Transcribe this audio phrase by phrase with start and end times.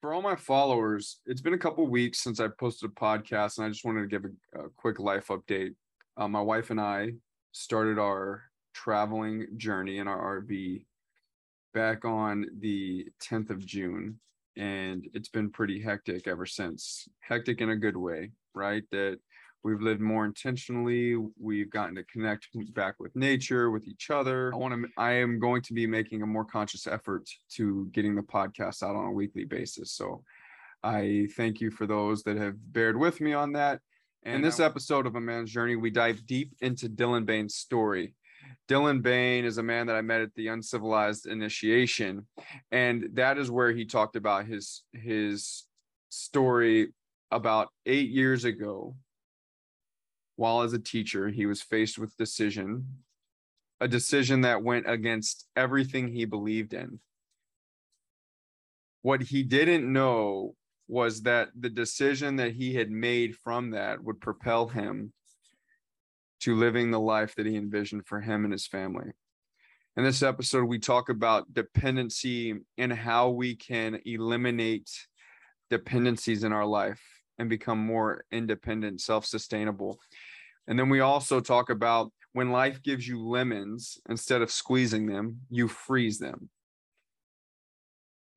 [0.00, 3.66] for all my followers, it's been a couple weeks since I posted a podcast, and
[3.66, 5.74] I just wanted to give a, a quick life update.
[6.16, 7.12] Uh, my wife and I
[7.52, 8.42] started our
[8.72, 10.84] traveling journey in our RV
[11.74, 14.18] back on the 10th of June,
[14.56, 17.06] and it's been pretty hectic ever since.
[17.20, 18.84] Hectic in a good way, right?
[18.92, 19.18] That
[19.62, 21.16] we've lived more intentionally.
[21.38, 24.52] We've gotten to connect back with nature with each other.
[24.54, 28.14] I want to i am going to be making a more conscious effort to getting
[28.14, 29.92] the podcast out on a weekly basis.
[29.92, 30.22] So
[30.82, 33.80] i thank you for those that have bared with me on that.
[34.22, 38.14] And in this episode of a man's journey we dive deep into dylan bain's story.
[38.68, 42.26] Dylan Bain is a man that I met at the Uncivilized Initiation,
[42.70, 45.66] and that is where he talked about his his
[46.08, 46.92] story
[47.30, 48.94] about eight years ago
[50.40, 52.86] while as a teacher, he was faced with decision,
[53.78, 56.98] a decision that went against everything he believed in.
[59.02, 60.54] What he didn't know
[60.88, 65.12] was that the decision that he had made from that would propel him
[66.40, 69.10] to living the life that he envisioned for him and his family.
[69.98, 74.88] In this episode, we talk about dependency and how we can eliminate
[75.68, 77.02] dependencies in our life
[77.40, 79.98] and become more independent, self sustainable.
[80.70, 85.40] And then we also talk about when life gives you lemons, instead of squeezing them,
[85.50, 86.48] you freeze them.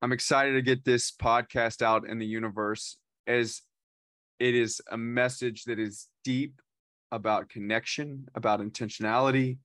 [0.02, 3.62] I'm excited to get this podcast out in the universe as
[4.40, 6.60] it is a message that is deep
[7.12, 9.58] about connection, about intentionality,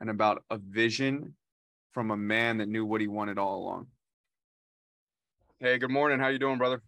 [0.00, 1.34] and about a vision
[1.92, 3.88] from a man that knew what he wanted all along.
[5.60, 6.20] Hey, good morning.
[6.20, 6.80] How you doing, brother?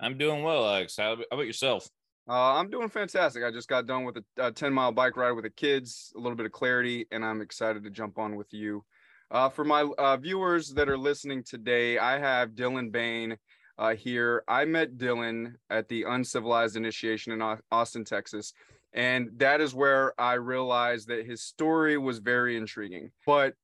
[0.00, 0.96] I'm doing well, Alex.
[0.96, 1.88] How about yourself?
[2.28, 3.44] Uh, I'm doing fantastic.
[3.44, 6.18] I just got done with a, a 10 mile bike ride with the kids, a
[6.18, 8.84] little bit of clarity, and I'm excited to jump on with you.
[9.30, 13.36] Uh, for my uh, viewers that are listening today, I have Dylan Bain
[13.78, 14.42] uh, here.
[14.48, 18.52] I met Dylan at the Uncivilized Initiation in Austin, Texas.
[18.92, 23.10] And that is where I realized that his story was very intriguing.
[23.26, 23.54] But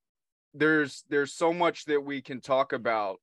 [0.54, 3.20] there's there's so much that we can talk about.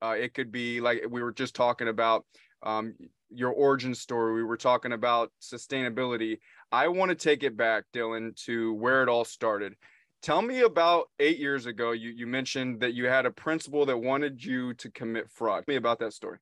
[0.00, 2.24] Uh, it could be like we were just talking about
[2.62, 2.94] um,
[3.30, 4.34] your origin story.
[4.34, 6.38] We were talking about sustainability.
[6.72, 9.74] I want to take it back, Dylan, to where it all started.
[10.22, 11.92] Tell me about eight years ago.
[11.92, 15.64] You you mentioned that you had a principal that wanted you to commit fraud.
[15.66, 16.38] Tell me about that story.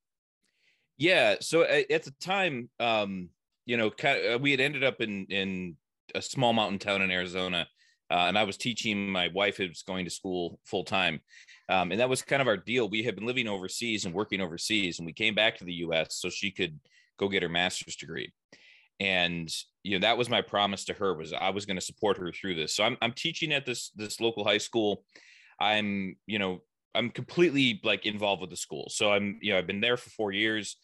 [0.96, 1.36] Yeah.
[1.40, 3.28] So at the time, um,
[3.66, 5.76] you know, uh, we had ended up in in
[6.14, 7.68] a small mountain town in Arizona,
[8.10, 9.10] uh, and I was teaching.
[9.10, 11.20] My wife was going to school full time,
[11.68, 12.88] um, and that was kind of our deal.
[12.88, 16.16] We had been living overseas and working overseas, and we came back to the U.S.
[16.16, 16.78] so she could
[17.18, 18.32] go get her master's degree.
[19.00, 19.52] And
[19.82, 22.32] you know that was my promise to her was I was going to support her
[22.32, 22.74] through this.
[22.74, 25.04] So I'm I'm teaching at this this local high school.
[25.60, 26.62] I'm you know
[26.94, 28.88] I'm completely like involved with the school.
[28.88, 30.76] So I'm you know I've been there for four years.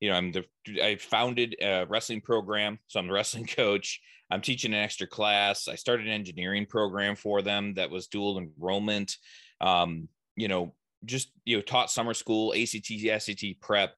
[0.00, 0.44] You know I'm the
[0.82, 4.00] I founded a wrestling program, so I'm the wrestling coach.
[4.30, 5.68] I'm teaching an extra class.
[5.68, 9.16] I started an engineering program for them that was dual enrollment.
[9.60, 13.94] Um, you know, just you know, taught summer school, ACT, SAT prep.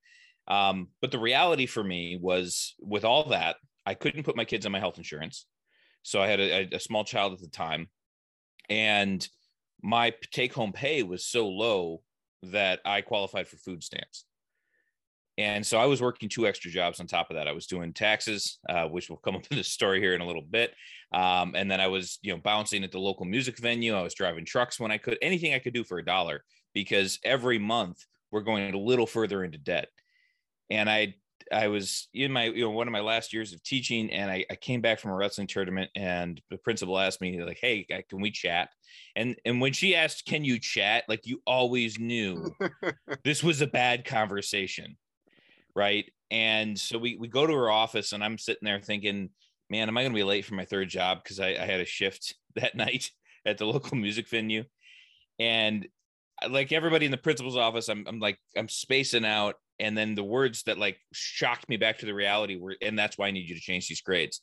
[0.48, 3.56] Um, but the reality for me was with all that,
[3.86, 5.46] I couldn't put my kids on my health insurance.
[6.02, 7.88] So I had a, a small child at the time,
[8.68, 9.26] and
[9.82, 12.02] my take home pay was so low
[12.44, 14.24] that I qualified for food stamps.
[15.40, 17.48] And so I was working two extra jobs on top of that.
[17.48, 20.26] I was doing taxes, uh, which will come up in the story here in a
[20.26, 20.74] little bit.
[21.14, 23.94] Um, and then I was, you know, bouncing at the local music venue.
[23.94, 27.18] I was driving trucks when I could, anything I could do for a dollar, because
[27.24, 29.88] every month we're going a little further into debt.
[30.68, 31.14] And I,
[31.50, 34.44] I was in my, you know, one of my last years of teaching, and I,
[34.50, 38.20] I came back from a wrestling tournament, and the principal asked me, like, "Hey, can
[38.20, 38.68] we chat?"
[39.16, 42.54] And and when she asked, "Can you chat?" like you always knew
[43.24, 44.96] this was a bad conversation
[45.80, 46.10] right?
[46.30, 49.30] And so we we go to her office, and I'm sitting there thinking,
[49.70, 51.80] man, am I going to be late for my third job because I, I had
[51.80, 53.10] a shift that night
[53.46, 54.64] at the local music venue,
[55.38, 55.88] and
[56.48, 60.22] like everybody in the principal's office, I'm I'm like I'm spacing out, and then the
[60.22, 63.48] words that like shocked me back to the reality were, and that's why I need
[63.48, 64.42] you to change these grades.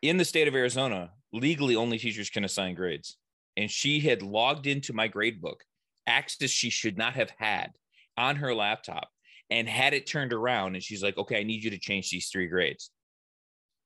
[0.00, 3.18] In the state of Arizona, legally only teachers can assign grades.
[3.56, 5.64] And she had logged into my grade book,
[6.06, 7.72] access she should not have had
[8.16, 9.08] on her laptop
[9.50, 12.28] and had it turned around and she's like okay i need you to change these
[12.28, 12.90] three grades.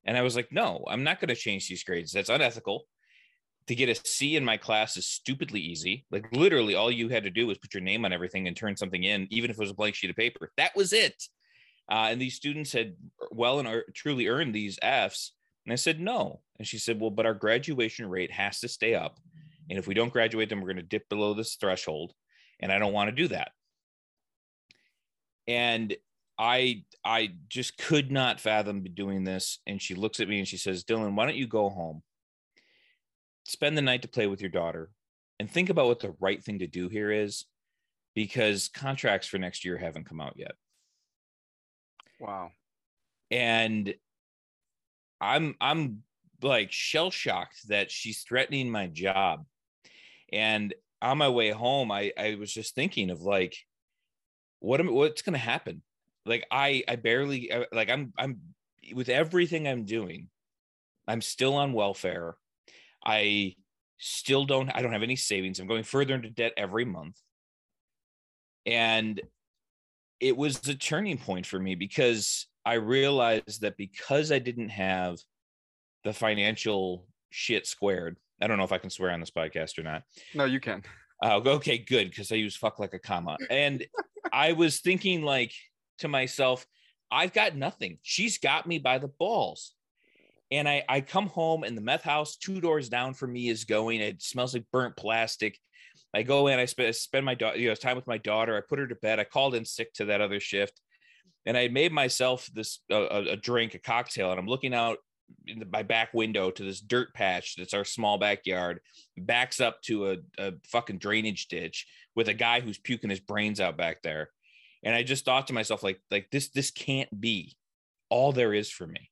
[0.04, 2.12] And i was like no i'm not going to change these grades.
[2.12, 2.84] That's unethical.
[3.68, 6.04] To get a c in my class is stupidly easy.
[6.10, 8.76] Like literally all you had to do was put your name on everything and turn
[8.76, 10.50] something in even if it was a blank sheet of paper.
[10.56, 11.22] That was it.
[11.90, 12.94] Uh, and these students had
[13.30, 15.32] well and truly earned these f's.
[15.64, 16.40] And i said no.
[16.58, 19.18] And she said well but our graduation rate has to stay up.
[19.70, 22.12] And if we don't graduate then we're going to dip below this threshold.
[22.58, 23.52] And i don't want to do that
[25.46, 25.94] and
[26.38, 29.58] I I just could not fathom doing this.
[29.66, 32.02] And she looks at me and she says, Dylan, why don't you go home,
[33.44, 34.90] spend the night to play with your daughter,
[35.38, 37.44] and think about what the right thing to do here is,
[38.14, 40.52] because contracts for next year haven't come out yet.
[42.20, 42.50] Wow.
[43.30, 43.94] And
[45.20, 46.02] I'm I'm
[46.42, 49.44] like shell shocked that she's threatening my job.
[50.32, 53.56] And on my way home, I I was just thinking of like,
[54.62, 55.82] what am what's going to happen?
[56.24, 58.40] Like I I barely uh, like I'm I'm
[58.94, 60.28] with everything I'm doing,
[61.06, 62.36] I'm still on welfare.
[63.04, 63.56] I
[63.98, 65.58] still don't I don't have any savings.
[65.58, 67.16] I'm going further into debt every month.
[68.64, 69.20] And
[70.20, 75.18] it was a turning point for me because I realized that because I didn't have
[76.04, 78.18] the financial shit squared.
[78.40, 80.04] I don't know if I can swear on this podcast or not.
[80.34, 80.84] No, you can.
[81.22, 83.36] Uh, okay, good, because I use fuck like a comma.
[83.50, 83.86] And
[84.32, 85.52] I was thinking like
[85.98, 86.66] to myself,
[87.10, 87.98] I've got nothing.
[88.02, 89.72] She's got me by the balls.
[90.50, 93.64] And I, I come home and the meth house two doors down from me is
[93.64, 94.00] going.
[94.00, 95.58] It smells like burnt plastic.
[96.14, 98.56] I go in, I spend, spend my daughter, you know, time with my daughter.
[98.56, 99.18] I put her to bed.
[99.18, 100.80] I called in sick to that other shift
[101.46, 104.98] and I made myself this uh, a drink, a cocktail, and I'm looking out
[105.46, 108.80] in the, my back window to this dirt patch that's our small backyard,
[109.16, 113.60] backs up to a, a fucking drainage ditch with a guy who's puking his brains
[113.60, 114.30] out back there.
[114.82, 117.56] And I just thought to myself, like, like this, this can't be
[118.10, 119.10] all there is for me.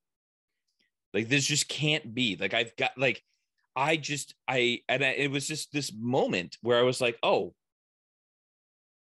[1.13, 2.37] Like this just can't be.
[2.37, 3.23] Like I've got like
[3.75, 7.55] I just I and I, it was just this moment where I was like, oh,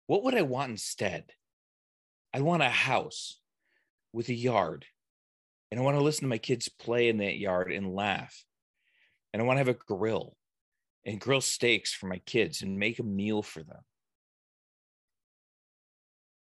[0.07, 1.31] what would I want instead?
[2.33, 3.39] I want a house
[4.13, 4.85] with a yard
[5.71, 8.43] and I want to listen to my kids play in that yard and laugh.
[9.33, 10.35] And I want to have a grill
[11.05, 13.81] and grill steaks for my kids and make a meal for them.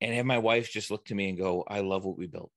[0.01, 2.51] And have my wife just look to me and go, I love what we built.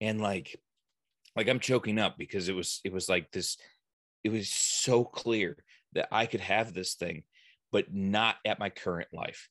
[0.00, 0.60] And like,
[1.34, 3.56] like I'm choking up because it was, it was like this,
[4.22, 5.56] it was so clear
[5.94, 7.24] that I could have this thing,
[7.72, 9.48] but not at my current life.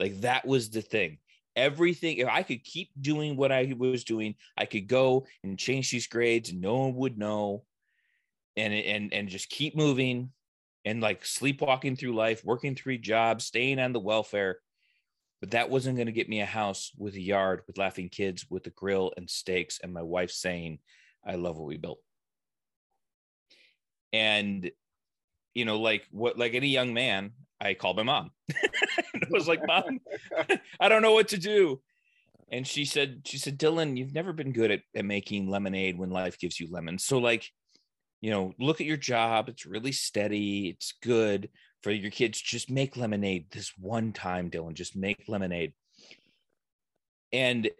[0.00, 1.18] Like that was the thing
[1.54, 5.90] everything if i could keep doing what i was doing i could go and change
[5.90, 7.64] these grades and no one would know.
[8.56, 10.30] And and and just keep moving
[10.84, 14.58] and like sleepwalking through life working three jobs staying on the welfare.
[15.40, 18.44] But that wasn't going to get me a house with a yard with laughing kids
[18.50, 20.80] with a grill and steaks and my wife saying
[21.26, 22.00] i love what we built.
[24.12, 24.70] And
[25.54, 27.32] you know like what like any young man
[27.62, 28.30] I called my mom.
[28.52, 30.00] I was like, Mom,
[30.80, 31.80] I don't know what to do.
[32.50, 36.10] And she said, she said, Dylan, you've never been good at, at making lemonade when
[36.10, 37.04] life gives you lemons.
[37.04, 37.48] So, like,
[38.20, 39.48] you know, look at your job.
[39.48, 40.68] It's really steady.
[40.68, 41.48] It's good
[41.82, 42.40] for your kids.
[42.40, 44.74] Just make lemonade this one time, Dylan.
[44.74, 45.72] Just make lemonade.
[47.32, 47.70] And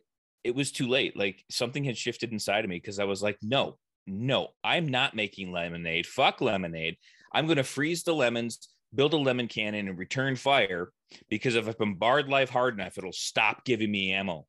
[0.45, 1.17] it was too late.
[1.17, 5.15] Like something had shifted inside of me because I was like, no, no, I'm not
[5.15, 6.07] making lemonade.
[6.07, 6.97] Fuck lemonade.
[7.33, 10.91] I'm going to freeze the lemons build a lemon cannon and return fire
[11.29, 14.47] because if I bombard life hard enough, it'll stop giving me ammo.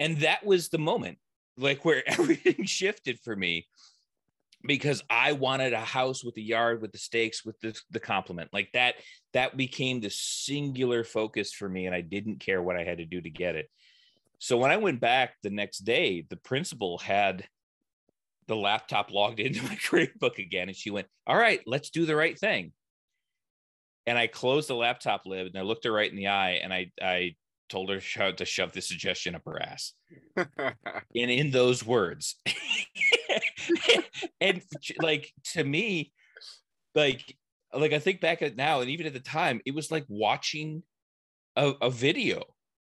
[0.00, 1.18] And that was the moment,
[1.56, 3.66] like where everything shifted for me
[4.64, 8.50] because I wanted a house with a yard with the steaks with the, the complement
[8.52, 8.96] like that.
[9.32, 13.04] That became the singular focus for me, and I didn't care what I had to
[13.04, 13.70] do to get it.
[14.38, 17.46] So when I went back the next day, the principal had
[18.46, 22.06] the laptop logged into my grade book again, and she went, "All right, let's do
[22.06, 22.72] the right thing."
[24.06, 26.72] And I closed the laptop lid and I looked her right in the eye and
[26.72, 27.36] I I
[27.68, 29.92] told her to shove the suggestion up her ass.
[30.36, 30.74] and
[31.14, 32.36] in those words.
[34.40, 34.62] and
[35.00, 36.12] like to me,
[36.94, 37.36] like
[37.74, 40.82] like I think back at now, and even at the time, it was like watching
[41.56, 42.42] a, a video.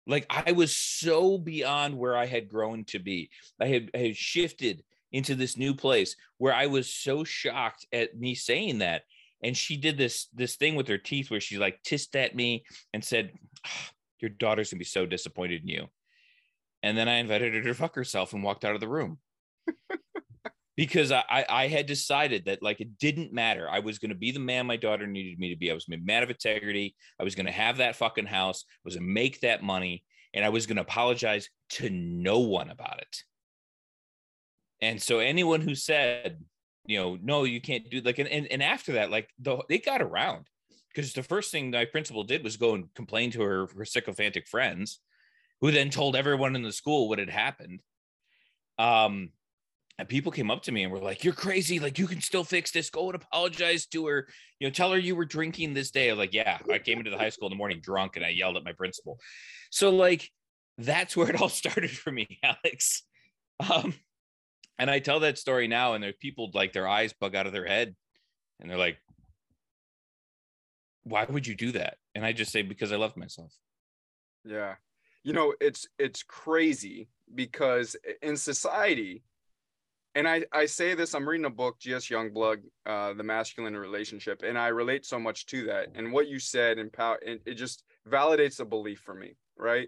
[0.08, 3.30] Like I was so beyond where I had grown to be.
[3.60, 8.18] I had, I had shifted into this new place where I was so shocked at
[8.18, 9.04] me saying that
[9.44, 12.64] and she did this this thing with her teeth where she like tissed at me
[12.94, 13.32] and said
[13.66, 15.88] oh, your daughter's gonna be so disappointed in you.
[16.82, 19.20] And then i invited her to fuck herself and walked out of the room.
[20.76, 23.68] Because I, I had decided that like it didn't matter.
[23.70, 25.70] I was going to be the man my daughter needed me to be.
[25.70, 26.96] I was a man of integrity.
[27.20, 28.64] I was going to have that fucking house.
[28.66, 30.06] I was going to make that money.
[30.34, 33.24] And i was going to apologize to no one about it.
[34.82, 36.38] And so anyone who said
[36.90, 39.86] you know, no, you can't do like, and, and, and after that, like the, it
[39.86, 40.48] got around
[40.90, 44.48] because the first thing my principal did was go and complain to her, her sycophantic
[44.48, 45.00] friends
[45.62, 47.82] who then told everyone in the school what had happened.
[48.80, 49.30] Um,
[50.00, 51.78] and people came up to me and were like, "You're crazy!
[51.78, 52.90] Like you can still fix this.
[52.90, 54.28] Go and apologize to her.
[54.60, 57.12] You know, tell her you were drinking this day." I'm like, "Yeah, I came into
[57.12, 59.20] the high school in the morning drunk and I yelled at my principal."
[59.72, 60.32] So like,
[60.78, 63.04] that's where it all started for me, Alex.
[63.60, 63.94] Um,
[64.80, 67.54] and I tell that story now, and there's people like their eyes bug out of
[67.54, 67.96] their head,
[68.60, 68.98] and they're like,
[71.04, 73.54] "Why would you do that?" And I just say, "Because I love myself."
[74.44, 74.76] Yeah,
[75.24, 79.24] you know, it's it's crazy because in society
[80.16, 82.08] and I, I say this, I'm reading a book, G.S.
[82.08, 85.90] Youngblood, uh, The Masculine Relationship, and I relate so much to that.
[85.94, 86.90] And what you said, and
[87.22, 89.88] it, it just validates a belief for me, right?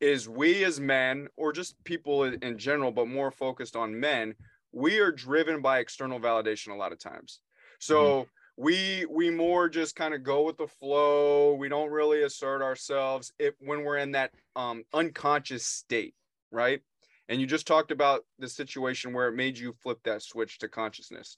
[0.00, 4.34] Is we as men, or just people in general, but more focused on men,
[4.72, 7.40] we are driven by external validation a lot of times.
[7.80, 8.62] So mm-hmm.
[8.64, 11.54] we we more just kind of go with the flow.
[11.54, 16.14] We don't really assert ourselves if when we're in that um, unconscious state,
[16.50, 16.80] right?
[17.28, 20.68] And you just talked about the situation where it made you flip that switch to
[20.68, 21.36] consciousness.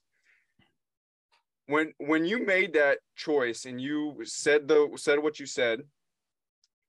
[1.67, 5.83] When when you made that choice and you said the said what you said,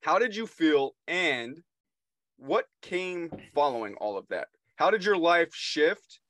[0.02, 1.62] how did you feel and
[2.36, 4.48] what came following all of that?
[4.76, 6.20] How did your life shift?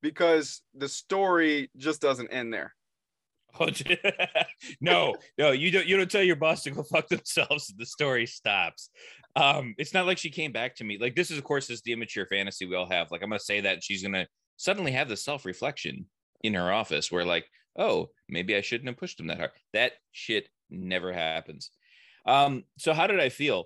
[0.00, 2.74] Because the story just doesn't end there.
[3.60, 3.70] Oh,
[4.80, 5.86] no, no, you don't.
[5.86, 7.72] You don't tell your boss to go fuck themselves.
[7.76, 8.90] The story stops.
[9.36, 10.98] Um, it's not like she came back to me.
[11.00, 13.10] Like this is, of course, is the immature fantasy we all have.
[13.10, 16.06] Like I'm gonna say that she's gonna suddenly have the self reflection
[16.44, 19.50] in her office where, like, oh, maybe I shouldn't have pushed him that hard.
[19.72, 21.70] That shit never happens.
[22.28, 23.64] Um, so how did I feel?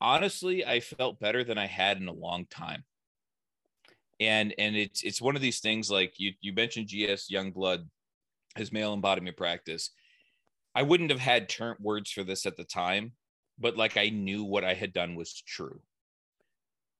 [0.00, 2.84] Honestly, I felt better than I had in a long time.
[4.18, 7.86] And and it's it's one of these things like you you mentioned GS Youngblood
[8.56, 9.90] his male embodiment practice.
[10.74, 13.12] I wouldn't have had term words for this at the time,
[13.58, 15.80] but like I knew what I had done was true.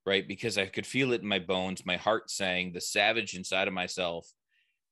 [0.05, 0.27] Right.
[0.27, 3.73] Because I could feel it in my bones, my heart saying the savage inside of
[3.73, 4.27] myself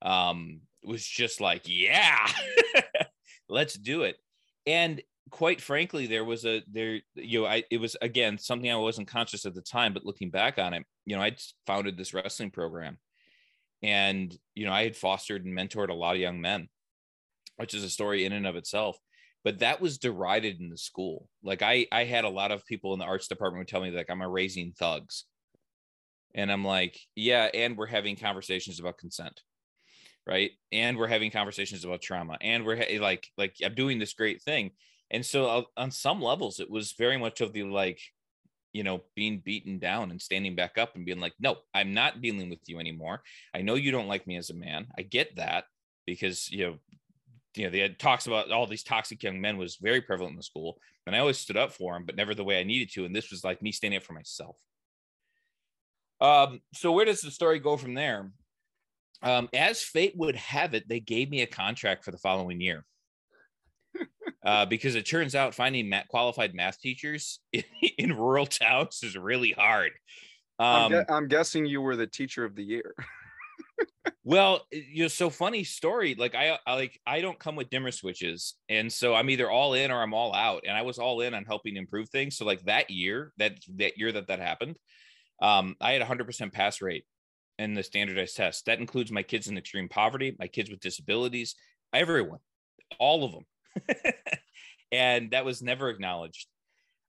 [0.02, 2.28] um, was just like, yeah,
[3.50, 4.16] let's do it.
[4.66, 8.76] And quite frankly, there was a there, you know, I it was again something I
[8.76, 11.36] wasn't conscious at the time, but looking back on it, you know, I
[11.66, 12.98] founded this wrestling program
[13.82, 16.70] and, you know, I had fostered and mentored a lot of young men,
[17.56, 18.98] which is a story in and of itself.
[19.44, 21.28] But that was derided in the school.
[21.42, 23.90] Like I, I had a lot of people in the arts department would tell me
[23.90, 25.26] like I'm raising thugs.
[26.36, 29.42] And I'm like, yeah, and we're having conversations about consent
[30.28, 34.14] right and we're having conversations about trauma and we're ha- like like i'm doing this
[34.14, 34.70] great thing
[35.12, 38.02] and so uh, on some levels it was very much of the like
[38.74, 42.22] you know, being beaten down and standing back up and being like, no, I'm not
[42.22, 43.22] dealing with you anymore.
[43.54, 44.88] I know you don't like me as a man.
[44.98, 45.66] I get that
[46.06, 46.78] because, you know,
[47.56, 50.38] you know, they had talks about all these toxic young men was very prevalent in
[50.38, 50.78] the school.
[51.06, 53.04] And I always stood up for them, but never the way I needed to.
[53.04, 54.56] And this was like me standing up for myself.
[56.22, 58.32] Um, so where does the story go from there?
[59.22, 62.86] Um, as fate would have it, they gave me a contract for the following year
[64.46, 67.64] uh, because it turns out finding math, qualified math teachers in,
[67.98, 69.92] in, rural towns is really hard.
[70.60, 72.96] Um, I'm, gu- I'm, guessing you were the teacher of the year.
[74.24, 76.16] well, you know, so funny story.
[76.16, 79.74] Like I, I, like I don't come with dimmer switches, and so I'm either all
[79.74, 80.64] in or I'm all out.
[80.68, 82.38] And I was all in on helping improve things.
[82.38, 84.78] So like that year, that that year that that happened,
[85.42, 87.06] um, I had hundred percent pass rate
[87.58, 88.66] in the standardized test.
[88.66, 91.56] That includes my kids in extreme poverty, my kids with disabilities,
[91.94, 92.40] everyone,
[93.00, 93.46] all of them
[94.92, 96.48] and that was never acknowledged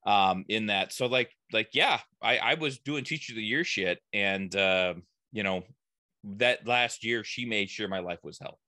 [0.07, 0.92] um in that.
[0.92, 4.95] So like like yeah i i was doing teacher of the year shit and uh
[5.33, 5.62] you know
[6.25, 8.59] that last year she made sure my life was hell.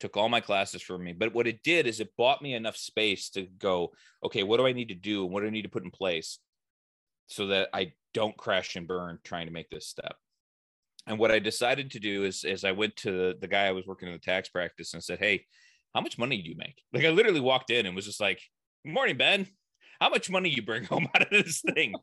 [0.00, 1.12] Took all my classes from me.
[1.12, 3.92] But what it did is it bought me enough space to go
[4.24, 5.90] okay what do i need to do And what do i need to put in
[5.90, 6.38] place
[7.26, 10.16] so that i don't crash and burn trying to make this step?
[11.06, 13.72] And what i decided to do is is i went to the, the guy i
[13.72, 15.44] was working in the tax practice and said hey
[15.94, 16.82] how much money do you make?
[16.92, 18.40] Like I literally walked in and was just like,
[18.84, 19.46] morning, Ben.
[20.00, 21.94] How much money you bring home out of this thing?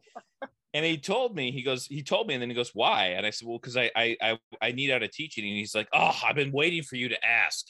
[0.73, 3.07] and he told me, he goes, he told me, and then he goes, why?
[3.07, 5.45] And I said, well, because I, I I I need out of teaching.
[5.45, 7.65] And he's like, oh, I've been waiting for you to ask.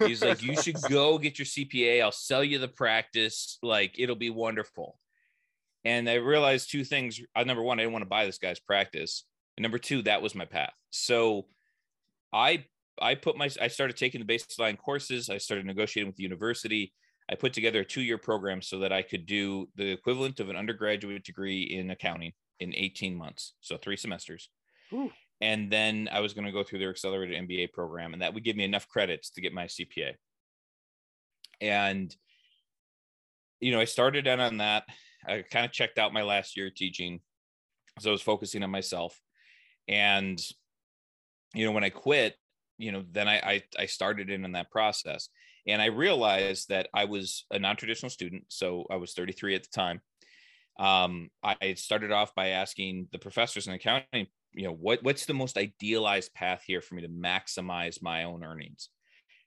[0.00, 2.02] He's like, you should go get your CPA.
[2.02, 3.58] I'll sell you the practice.
[3.62, 4.98] Like it'll be wonderful.
[5.84, 7.20] And I realized two things.
[7.34, 9.24] Uh, number one, I didn't want to buy this guy's practice.
[9.56, 10.74] And number two, that was my path.
[10.90, 11.46] So
[12.32, 12.64] I
[13.00, 15.30] I put my I started taking the baseline courses.
[15.30, 16.92] I started negotiating with the university.
[17.30, 20.56] I put together a two-year program so that I could do the equivalent of an
[20.56, 24.50] undergraduate degree in accounting in 18 months, so three semesters.
[24.92, 25.10] Ooh.
[25.40, 28.44] And then I was going to go through their accelerated MBA program, and that would
[28.44, 30.14] give me enough credits to get my CPA.
[31.60, 32.14] And
[33.60, 34.84] you know, I started out on that.
[35.26, 37.20] I kind of checked out my last year teaching,
[38.00, 39.18] so I was focusing on myself.
[39.88, 40.40] And
[41.54, 42.34] you know, when I quit,
[42.82, 45.28] you know, then I, I, I started in in that process.
[45.68, 48.44] And I realized that I was a non-traditional student.
[48.48, 50.00] So I was 33 at the time.
[50.80, 55.34] Um, I started off by asking the professors in accounting, you know, what, what's the
[55.34, 58.88] most idealized path here for me to maximize my own earnings?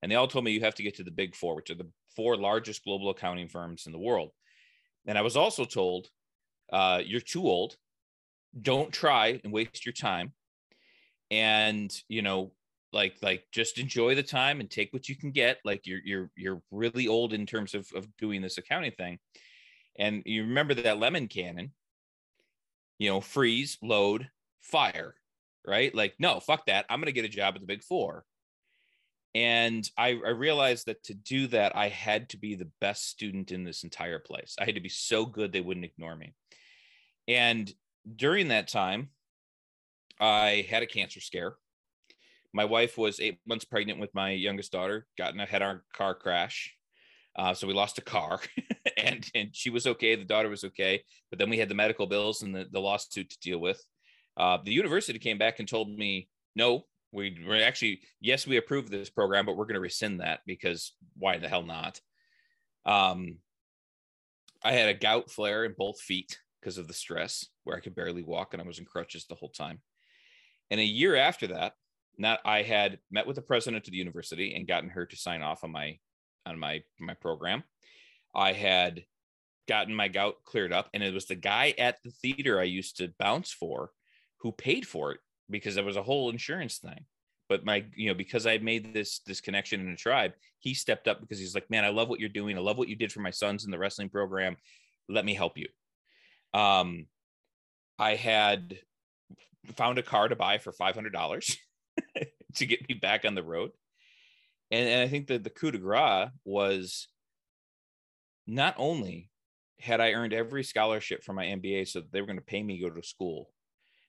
[0.02, 1.76] And they all told me you have to get to the big four, which are
[1.76, 4.32] the four largest global accounting firms in the world.
[5.08, 6.08] And I was also told,
[6.72, 7.76] uh, you're too old.
[8.62, 10.32] Don't try and waste your time.
[11.30, 12.54] And, you know,
[12.96, 16.32] like like just enjoy the time and take what you can get like you're you're
[16.38, 19.20] you're really old in terms of of doing this accounting thing.
[20.00, 21.74] And you remember that lemon cannon
[22.98, 24.30] you know freeze load
[24.62, 25.14] fire
[25.68, 25.94] right?
[25.94, 26.86] Like no fuck that.
[26.90, 28.24] I'm going to get a job at the big four.
[29.34, 33.52] And I, I realized that to do that i had to be the best student
[33.52, 34.56] in this entire place.
[34.60, 36.34] I had to be so good they wouldn't ignore me.
[37.28, 37.72] And
[38.16, 39.10] during that time
[40.20, 41.56] i had a cancer scare
[42.56, 45.82] my wife was eight months pregnant with my youngest daughter, got in a head on
[45.94, 46.74] car crash.
[47.36, 48.40] Uh, so we lost a car
[48.98, 50.16] and, and she was okay.
[50.16, 51.04] The daughter was okay.
[51.30, 53.84] But then we had the medical bills and the, the lawsuit to deal with.
[54.38, 58.90] Uh, the university came back and told me, no, we were actually, yes, we approved
[58.90, 62.00] this program, but we're going to rescind that because why the hell not?
[62.86, 63.40] Um,
[64.64, 67.96] I had a gout flare in both feet because of the stress where I could
[67.96, 69.82] barely walk and I was in crutches the whole time.
[70.72, 71.74] And a year after that,
[72.18, 75.42] not I had met with the president of the university and gotten her to sign
[75.42, 75.98] off on my
[76.46, 77.64] on my my program.
[78.34, 79.06] I had
[79.68, 82.98] gotten my gout cleared up, and it was the guy at the theater I used
[82.98, 83.92] to bounce for
[84.38, 85.20] who paid for it
[85.50, 87.06] because there was a whole insurance thing.
[87.48, 91.08] But my, you know, because I made this this connection in a tribe, he stepped
[91.08, 92.58] up because he's like, "Man, I love what you're doing.
[92.58, 94.58] I love what you did for my sons in the wrestling program.
[95.08, 95.68] Let me help you."
[96.60, 97.08] Um,
[98.00, 98.80] I had
[99.76, 101.58] found a car to buy for five hundred dollars.
[102.56, 103.72] to get me back on the road.
[104.72, 107.08] And, and I think that the coup de grace was
[108.48, 109.30] not only
[109.80, 112.78] had I earned every scholarship for my MBA, so they were going to pay me
[112.78, 113.50] to go to school.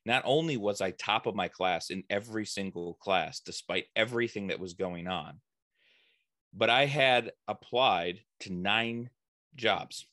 [0.04, 4.60] Not only was I top of my class in every single class, despite everything that
[4.60, 5.40] was going on,
[6.54, 9.10] but I had applied to nine
[9.56, 10.06] jobs.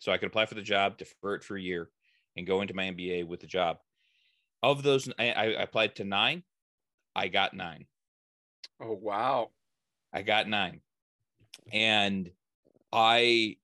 [0.00, 1.90] So I could apply for the job, defer it for a year,
[2.36, 3.78] and go into my MBA with the job.
[4.62, 6.42] Of those, I, I applied to nine.
[7.14, 7.86] I got nine.
[8.80, 9.50] Oh, wow.
[10.12, 10.80] I got nine.
[11.72, 12.30] And
[12.92, 13.56] I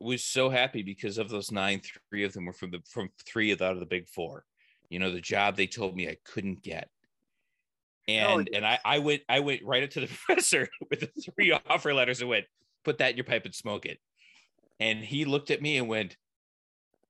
[0.00, 3.52] was so happy because of those nine, three of them were from the from three
[3.52, 4.44] out of the big four.
[4.88, 6.88] You know, the job they told me I couldn't get.
[8.08, 11.00] Oh, and oh, and I, I went I went right up to the professor with
[11.00, 12.44] the three offer letters and went,
[12.84, 13.98] put that in your pipe and smoke it.
[14.80, 16.16] And he looked at me and went,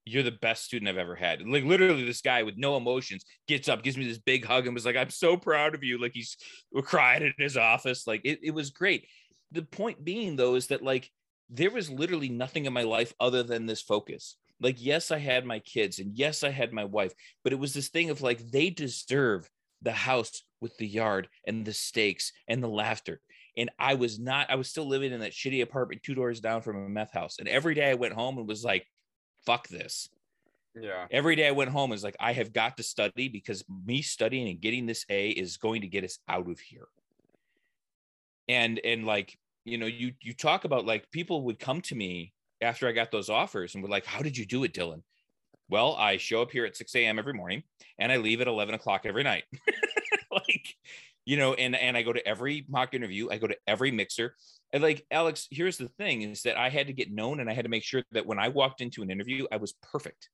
[0.05, 1.47] you're the best student I've ever had.
[1.47, 4.75] Like literally, this guy with no emotions gets up, gives me this big hug, and
[4.75, 6.37] was like, "I'm so proud of you." Like he's
[6.83, 8.07] crying in his office.
[8.07, 9.07] Like it, it was great.
[9.53, 11.11] The point being, though, is that like
[11.49, 14.37] there was literally nothing in my life other than this focus.
[14.61, 17.13] Like, yes, I had my kids, and yes, I had my wife,
[17.43, 19.49] but it was this thing of like they deserve
[19.83, 23.21] the house with the yard and the steaks and the laughter.
[23.57, 26.63] And I was not, I was still living in that shitty apartment two doors down
[26.63, 27.39] from a meth house.
[27.39, 28.87] And every day I went home and was like,
[29.47, 30.09] fuck this.
[30.75, 31.07] Yeah.
[31.11, 34.49] Every day I went home is like, I have got to study because me studying
[34.49, 36.89] and getting this A is going to get us out of here.
[38.49, 42.33] And and like, you know, you you talk about like people would come to me
[42.61, 45.03] after I got those offers and were like, How did you do it, Dylan?
[45.71, 47.19] Well, I show up here at 6 a.m.
[47.19, 47.63] every morning
[47.99, 49.45] and I leave at 11 o'clock every night.
[51.25, 54.35] you know, and and I go to every mock interview, I go to every mixer.
[54.73, 57.55] And like Alex, here's the thing is that I had to get known and I
[57.55, 60.29] had to make sure that when I walked into an interview, I was perfect.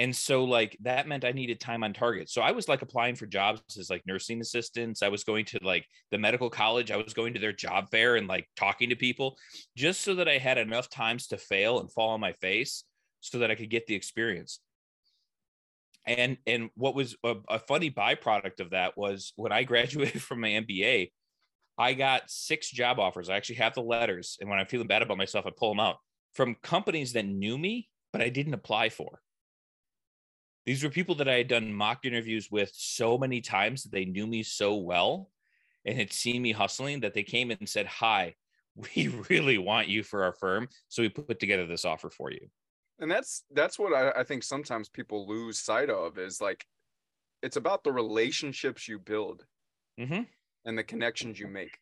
[0.00, 2.30] And so like that meant I needed time on target.
[2.30, 5.02] So I was like applying for jobs as like nursing assistants.
[5.02, 6.92] I was going to like the medical college.
[6.92, 9.36] I was going to their job fair and like talking to people
[9.76, 12.84] just so that I had enough times to fail and fall on my face
[13.20, 14.60] so that I could get the experience.
[16.08, 20.40] And and what was a, a funny byproduct of that was when I graduated from
[20.40, 21.10] my MBA,
[21.76, 23.28] I got six job offers.
[23.28, 24.38] I actually have the letters.
[24.40, 25.96] And when I'm feeling bad about myself, I pull them out
[26.34, 29.20] from companies that knew me, but I didn't apply for.
[30.66, 34.04] These were people that I had done mock interviews with so many times that they
[34.04, 35.30] knew me so well
[35.84, 38.34] and had seen me hustling that they came and said, Hi,
[38.74, 40.68] we really want you for our firm.
[40.88, 42.48] So we put together this offer for you.
[43.00, 46.66] And that's that's what I, I think sometimes people lose sight of is like
[47.42, 49.44] it's about the relationships you build.
[50.00, 50.22] Mm-hmm
[50.64, 51.78] and the connections you make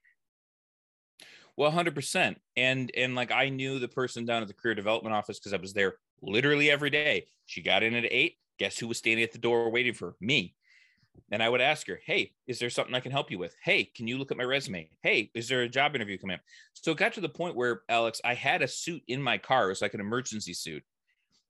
[1.57, 5.39] well 100% and and like i knew the person down at the career development office
[5.39, 8.99] because i was there literally every day she got in at eight guess who was
[8.99, 10.55] standing at the door waiting for me
[11.31, 13.55] And I would ask her, Hey, is there something I can help you with?
[13.63, 14.91] Hey, can you look at my resume?
[15.03, 16.43] Hey, is there a job interview coming up?
[16.75, 19.65] So it got to the point where, Alex, I had a suit in my car.
[19.65, 20.85] It was like an emergency suit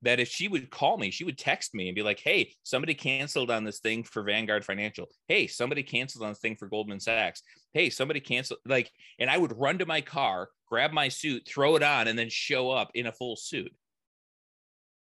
[0.03, 2.95] that if she would call me, she would text me and be like, Hey, somebody
[2.95, 5.09] canceled on this thing for Vanguard Financial.
[5.29, 7.43] Hey, somebody canceled on this thing for Goldman Sachs.
[7.73, 8.61] Hey, somebody canceled.
[8.67, 12.19] Like, and I would run to my car, grab my suit, throw it on, and
[12.19, 13.73] then show up in a full suit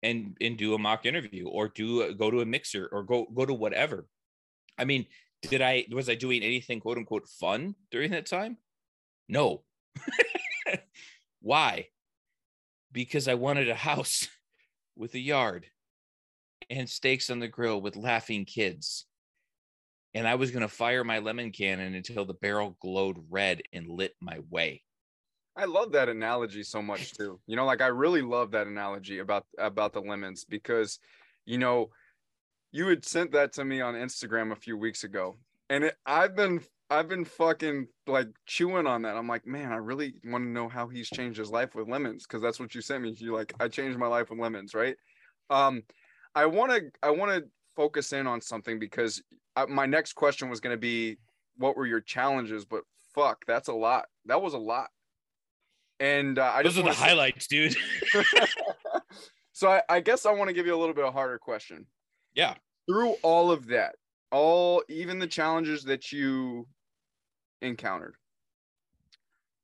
[0.04, 3.26] and and do a mock interview or do a, go to a mixer or go
[3.34, 4.08] go to whatever.
[4.78, 5.08] I mean,
[5.41, 8.58] did I was I doing anything quote unquote fun during that time?
[9.28, 9.63] No.
[11.41, 11.88] Why?
[12.91, 14.28] Because I wanted a house
[14.95, 15.65] with a yard
[16.69, 19.05] and steaks on the grill with laughing kids.
[20.13, 23.89] And I was going to fire my lemon cannon until the barrel glowed red and
[23.89, 24.81] lit my way.
[25.58, 27.39] I love that analogy so much too.
[27.47, 30.99] You know, like I really love that analogy about about the lemons because,
[31.45, 31.91] you know,
[32.71, 35.38] you had sent that to me on Instagram a few weeks ago,
[35.69, 39.17] and it, I've been I've been fucking like chewing on that.
[39.17, 42.25] I'm like, man, I really want to know how he's changed his life with lemons
[42.28, 43.15] because that's what you sent me.
[43.17, 44.95] You like, I changed my life with lemons, right?
[45.49, 45.84] Um,
[46.36, 49.21] I want to I want to focus in on something because
[49.56, 51.17] I, uh, my next question was going to be,
[51.58, 52.65] what were your challenges?
[52.65, 54.06] But fuck, that's a lot.
[54.25, 54.88] That was a lot
[55.99, 57.75] and uh, I those are the say- highlights, dude.
[59.54, 61.86] so I, I guess I want to give you a little bit of harder question.
[62.34, 62.56] Yeah.
[62.88, 63.95] Through all of that,
[64.31, 66.67] all even the challenges that you
[67.61, 68.15] encountered,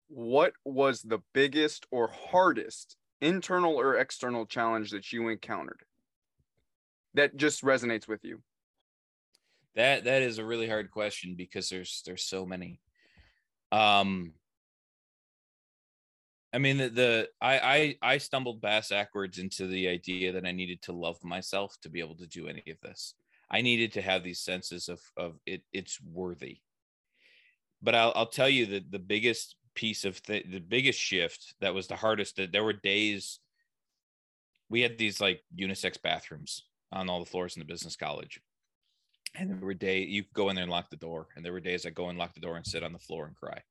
[0.07, 5.83] what was the biggest or hardest internal or external challenge that you encountered
[7.13, 8.41] that just resonates with you?
[9.75, 12.81] That that is a really hard question because there's there's so many.
[13.71, 14.33] Um
[16.53, 20.51] I mean, the, the I, I I stumbled bass backwards into the idea that I
[20.51, 23.15] needed to love myself to be able to do any of this.
[23.51, 25.63] I needed to have these senses of of it.
[25.73, 26.59] It's worthy.
[27.81, 31.73] But I'll I'll tell you that the biggest piece of th- the biggest shift that
[31.73, 32.37] was the hardest.
[32.37, 33.39] That there were days
[34.69, 38.39] we had these like unisex bathrooms on all the floors in the business college,
[39.35, 41.59] and there were days you go in there and lock the door, and there were
[41.59, 43.61] days I go and lock the door and sit on the floor and cry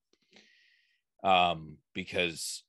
[1.23, 2.63] um, because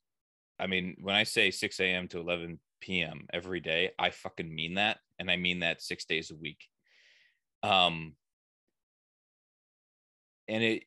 [0.59, 2.07] I mean, when I say 6 a.m.
[2.09, 3.25] to 11 p.m.
[3.33, 4.99] every day, I fucking mean that.
[5.17, 6.67] And I mean that six days a week.
[7.63, 8.15] Um,
[10.47, 10.83] and it,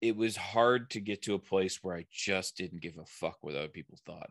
[0.00, 3.38] it was hard to get to a place where I just didn't give a fuck
[3.40, 4.30] what other people thought.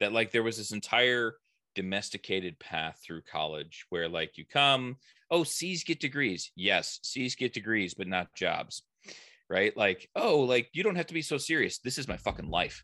[0.00, 1.36] That like there was this entire
[1.74, 4.96] domesticated path through college where like you come,
[5.30, 6.50] oh, C's get degrees.
[6.56, 8.82] Yes, C's get degrees, but not jobs.
[9.48, 9.76] Right?
[9.76, 11.78] Like, oh, like you don't have to be so serious.
[11.78, 12.82] This is my fucking life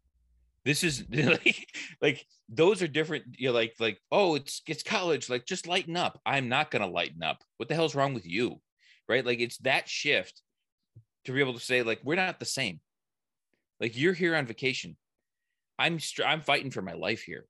[0.64, 1.68] this is like
[2.01, 6.20] like those are different you're like like oh it's it's college like just lighten up.
[6.27, 7.42] I'm not going to lighten up.
[7.57, 8.61] What the hell's wrong with you?
[9.09, 9.25] Right?
[9.25, 10.42] Like it's that shift
[11.25, 12.81] to be able to say like we're not the same.
[13.81, 14.96] Like you're here on vacation.
[15.79, 17.46] I'm str- i'm fighting for my life here.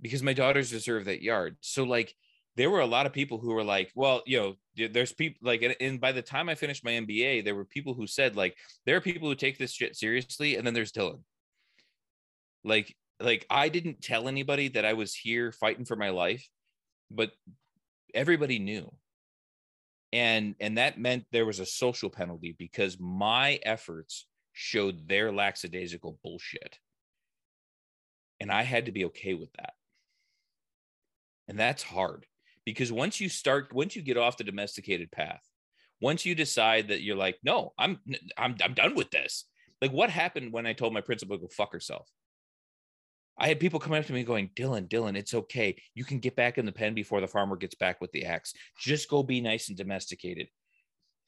[0.00, 1.56] Because my daughters deserve that yard.
[1.62, 2.14] So like
[2.56, 5.76] there were a lot of people who were like, well, you know, there's people like,
[5.80, 8.96] and by the time I finished my MBA, there were people who said like, there
[8.96, 11.20] are people who take this shit seriously, and then there's Dylan.
[12.64, 16.48] Like, like I didn't tell anybody that I was here fighting for my life,
[17.10, 17.30] but
[18.14, 18.90] everybody knew.
[20.12, 26.18] And and that meant there was a social penalty because my efforts showed their lackadaisical
[26.22, 26.78] bullshit.
[28.40, 29.74] And I had to be okay with that.
[31.48, 32.26] And that's hard
[32.66, 35.40] because once you start once you get off the domesticated path
[36.02, 37.98] once you decide that you're like no i'm
[38.36, 39.44] i'm, I'm done with this.
[39.80, 42.10] Like what happened when i told my principal to go fuck herself?
[43.38, 45.76] I had people coming up to me going dylan dylan it's okay.
[45.94, 48.52] You can get back in the pen before the farmer gets back with the axe.
[48.78, 50.48] Just go be nice and domesticated.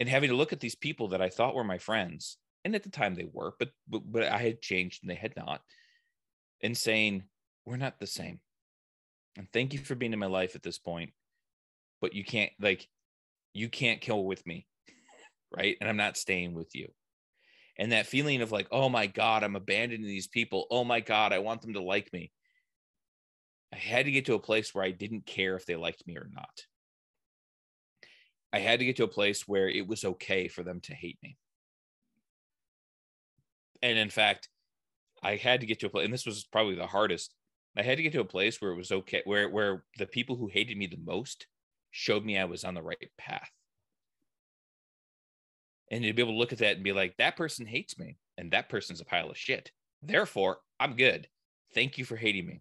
[0.01, 2.83] And having to look at these people that i thought were my friends and at
[2.83, 5.61] the time they were but but, but i had changed and they had not
[6.63, 7.23] and saying
[7.65, 8.41] we're not the same.
[9.37, 11.13] And thank you for being in my life at this point
[12.01, 12.89] but you can't like
[13.55, 14.67] you can't kill with me
[15.57, 15.77] right?
[15.81, 16.89] And i'm not staying with you.
[17.79, 20.67] And that feeling of like oh my god i'm abandoning these people.
[20.71, 22.33] Oh my god i want them to like me.
[23.73, 26.17] I had to get to a place where i didn't care if they liked me
[26.17, 26.67] or not.
[28.53, 31.19] I had to get to a place where it was okay for them to hate
[31.23, 31.37] me.
[33.83, 34.49] And in fact
[35.23, 37.35] i had to get to a place and this was probably the hardest.
[37.77, 40.37] I had to get to a place where it was okay where where the people
[40.37, 41.47] who hated me the most
[41.91, 43.51] showed me I was on the right path.
[45.91, 48.17] And to be able to look at that and be like, that person hates me
[48.37, 49.71] and that person's a pile of shit.
[50.03, 51.29] Therefore, I'm good.
[51.75, 52.61] Thank you for hating me.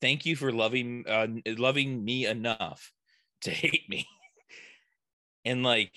[0.00, 2.92] Thank you for loving uh, loving me enough
[3.42, 4.06] to hate me.
[5.44, 5.92] and like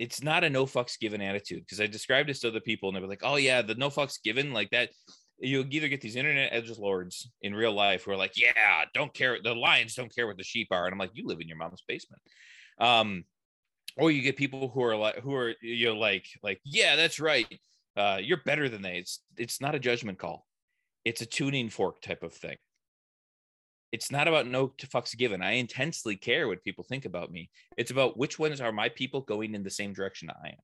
[0.00, 2.96] it's not a no fucks given attitude because I described this to other people and
[2.96, 4.88] they were like, oh yeah, the no fucks given, like that.
[5.40, 9.12] You'll either get these internet edge lords in real life who are like, yeah, don't
[9.12, 9.38] care.
[9.42, 10.84] The lions don't care what the sheep are.
[10.84, 12.20] And I'm like, you live in your mom's basement.
[12.78, 13.24] Um,
[13.96, 17.18] or you get people who are like, who are, you know, like, like, yeah, that's
[17.18, 17.46] right.
[17.96, 18.98] Uh, you're better than they.
[18.98, 20.46] It's, it's not a judgment call.
[21.04, 22.56] It's a tuning fork type of thing
[23.92, 25.42] it's not about no fucks given.
[25.42, 27.50] I intensely care what people think about me.
[27.76, 30.56] It's about which ones are my people going in the same direction I am.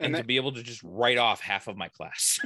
[0.00, 2.40] And, and that, to be able to just write off half of my class.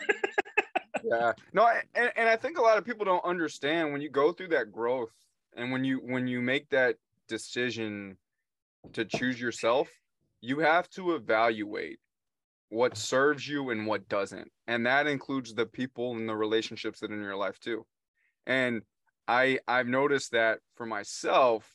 [1.05, 1.33] yeah.
[1.53, 4.33] No, I, and, and I think a lot of people don't understand when you go
[4.33, 5.13] through that growth
[5.57, 8.17] and when you when you make that decision
[8.93, 9.89] to choose yourself,
[10.41, 11.99] you have to evaluate
[12.71, 17.11] what serves you and what doesn't and that includes the people and the relationships that
[17.11, 17.85] are in your life too
[18.47, 18.83] and
[19.27, 21.75] i i've noticed that for myself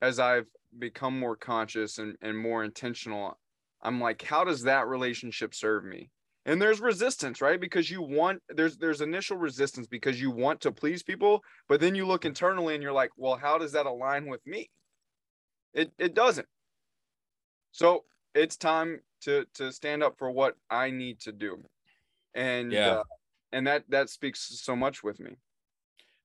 [0.00, 0.46] as i've
[0.78, 3.36] become more conscious and, and more intentional
[3.82, 6.10] i'm like how does that relationship serve me
[6.46, 10.72] and there's resistance right because you want there's there's initial resistance because you want to
[10.72, 14.26] please people but then you look internally and you're like well how does that align
[14.26, 14.70] with me
[15.74, 16.46] it it doesn't
[17.72, 21.62] so it's time to to stand up for what I need to do,
[22.34, 23.02] and yeah, uh,
[23.52, 25.36] and that that speaks so much with me.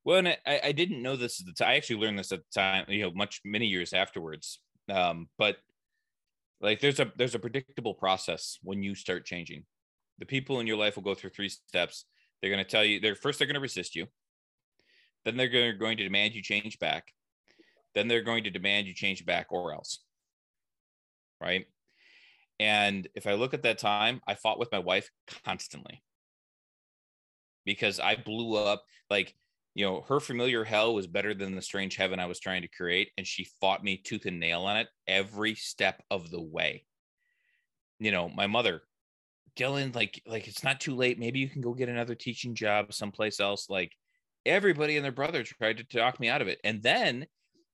[0.04, 1.70] Well, and I, I didn't know this at the time.
[1.70, 4.60] I actually learned this at the time, you know, much many years afterwards.
[4.92, 5.58] Um, but
[6.64, 9.66] like there's a there's a predictable process when you start changing.
[10.20, 12.06] The people in your life will go through three steps.
[12.42, 14.08] They're going to tell you they're first they're going to resist you.
[15.26, 17.12] Then they're going to demand you change back.
[17.94, 20.00] Then they're going to demand you change back or else.
[21.42, 21.66] Right?
[22.60, 25.10] And if I look at that time, I fought with my wife
[25.44, 26.02] constantly
[27.66, 29.36] because I blew up like,
[29.76, 32.68] you know, her familiar hell was better than the strange heaven I was trying to
[32.68, 33.12] create.
[33.18, 36.86] And she fought me tooth and nail on it every step of the way.
[38.00, 38.82] You know, my mother,
[39.56, 41.20] Dylan, like, like it's not too late.
[41.20, 43.70] Maybe you can go get another teaching job someplace else.
[43.70, 43.92] Like
[44.46, 46.60] everybody and their brother tried to talk me out of it.
[46.64, 47.26] And then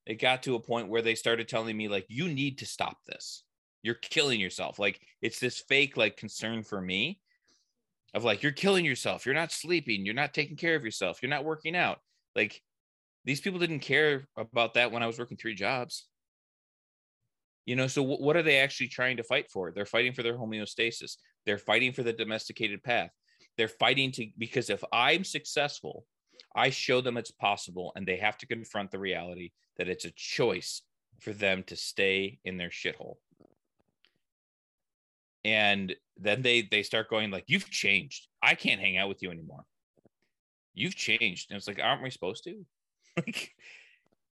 [0.05, 2.97] it got to a point where they started telling me, like, you need to stop
[3.07, 3.43] this
[3.81, 7.19] you're killing yourself like it's this fake like concern for me
[8.13, 9.25] of like you're killing yourself.
[9.25, 10.05] You're not sleeping.
[10.05, 11.19] You're not taking care of yourself.
[11.21, 11.99] You're not working out.
[12.35, 12.61] Like
[13.25, 16.07] these people didn't care about that when i was working three jobs.
[17.65, 19.71] You know so w- what are they actually trying to fight for?
[19.71, 21.17] They're fighting for their homeostasis.
[21.45, 23.11] They're fighting for the domesticated path.
[23.57, 26.05] They're fighting to because if i'm successful
[26.55, 30.13] i show them it's possible and they have to confront the reality that it's a
[30.15, 30.81] choice
[31.19, 33.15] for them to stay in their shithole
[35.43, 38.27] and then they they start going like you've changed.
[38.41, 39.63] I can't hang out with you anymore.
[40.73, 41.49] You've changed.
[41.49, 42.65] And it's like aren't we supposed to?
[43.17, 43.51] Like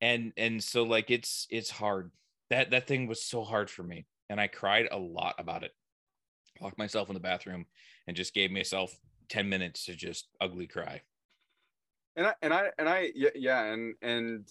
[0.02, 2.10] and and so like it's it's hard.
[2.50, 5.72] That that thing was so hard for me and i cried a lot about it.
[6.60, 7.66] Locked myself in the bathroom
[8.06, 8.94] and just gave myself
[9.28, 11.00] 10 minutes to just ugly cry.
[12.16, 14.48] And i and i and i yeah, and and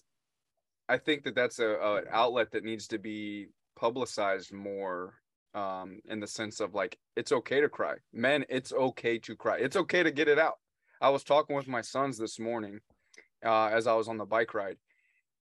[0.89, 5.13] i think that that's a, a outlet that needs to be publicized more
[5.53, 7.95] um, in the sense of like it's okay to cry.
[8.11, 9.57] Men, it's okay to cry.
[9.57, 10.55] It's okay to get it out.
[11.01, 12.79] I was talking with my sons this morning
[13.45, 14.77] uh, as I was on the bike ride,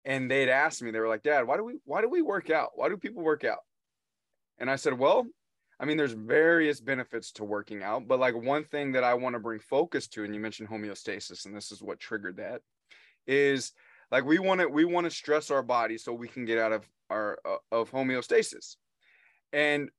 [0.05, 2.51] and they'd asked me, they were like, "Dad, why do we why do we work
[2.51, 2.71] out?
[2.75, 3.61] Why do people work out?"
[4.59, 5.27] And I said, "Well,
[5.81, 9.35] I mean, there's various benefits to working out, but like one thing that I want
[9.35, 12.63] to bring focus to, and you mentioned homeostasis, and this is what triggered that,
[13.27, 13.73] is
[14.11, 16.73] like we want to we want to stress our body so we can get out
[16.73, 18.77] of our uh, of homeostasis
[19.53, 19.91] and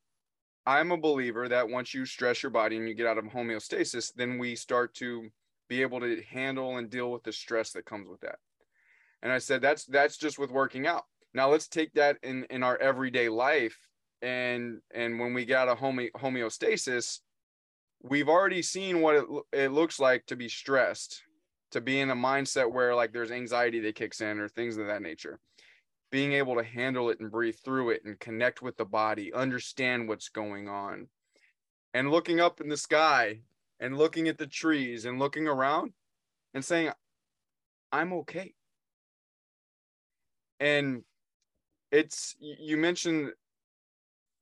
[0.66, 4.14] I'm a believer that once you stress your body and you get out of homeostasis,
[4.14, 5.30] then we start to
[5.68, 8.40] be able to handle and deal with the stress that comes with that.
[9.22, 11.04] And I said, that's that's just with working out.
[11.34, 13.78] Now let's take that in in our everyday life,
[14.22, 17.20] and and when we get out of home, homeostasis,
[18.02, 21.22] we've already seen what it, it looks like to be stressed,
[21.72, 24.88] to be in a mindset where like there's anxiety that kicks in or things of
[24.88, 25.40] that nature
[26.12, 30.08] being able to handle it and breathe through it and connect with the body, understand
[30.08, 31.08] what's going on,
[31.94, 33.42] and looking up in the sky
[33.80, 35.94] and looking at the trees and looking around
[36.54, 36.92] and saying,
[37.92, 38.54] I'm okay.
[40.60, 41.04] And
[41.92, 43.32] it's, you mentioned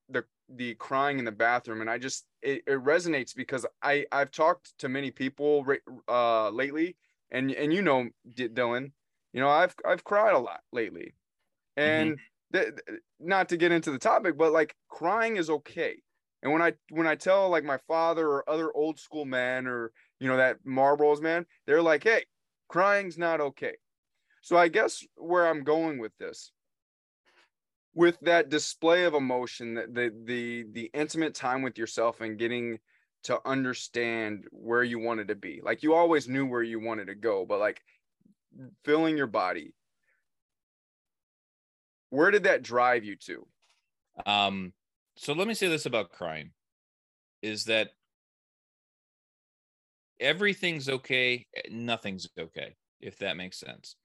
[0.10, 4.32] the, the crying in the bathroom and I just, it, it resonates because I, I've
[4.32, 5.66] talked to many people
[6.08, 6.96] uh, lately
[7.32, 8.92] and, and you know, Dylan,
[9.34, 11.14] you know, I've, I've cried a lot lately.
[11.78, 12.58] And mm-hmm.
[12.58, 15.96] th- th- not to get into the topic but like crying is okay
[16.44, 19.92] and when i when i tell like my father or other old school men or
[20.20, 22.26] you know that marlboros man they're like hey
[22.68, 23.76] crying's not okay
[24.42, 26.52] So I guess where I'm going with this,
[27.94, 32.80] with that display of emotion, that the the the intimate time with yourself and getting
[33.24, 35.60] to understand where you wanted to be.
[35.64, 37.82] Like you always knew where you wanted to go, but like
[38.86, 39.74] filling your body.
[42.10, 43.48] Where did that drive you to?
[44.26, 44.74] Um,
[45.16, 46.52] so let me say this about crying
[47.42, 47.90] is that
[50.20, 53.96] everything's okay, nothing's okay, if that makes sense.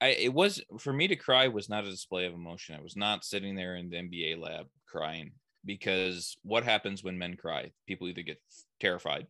[0.00, 2.76] I it was for me to cry was not a display of emotion.
[2.76, 5.32] I was not sitting there in the MBA lab crying
[5.64, 7.72] because what happens when men cry?
[7.86, 8.40] People either get
[8.80, 9.26] terrified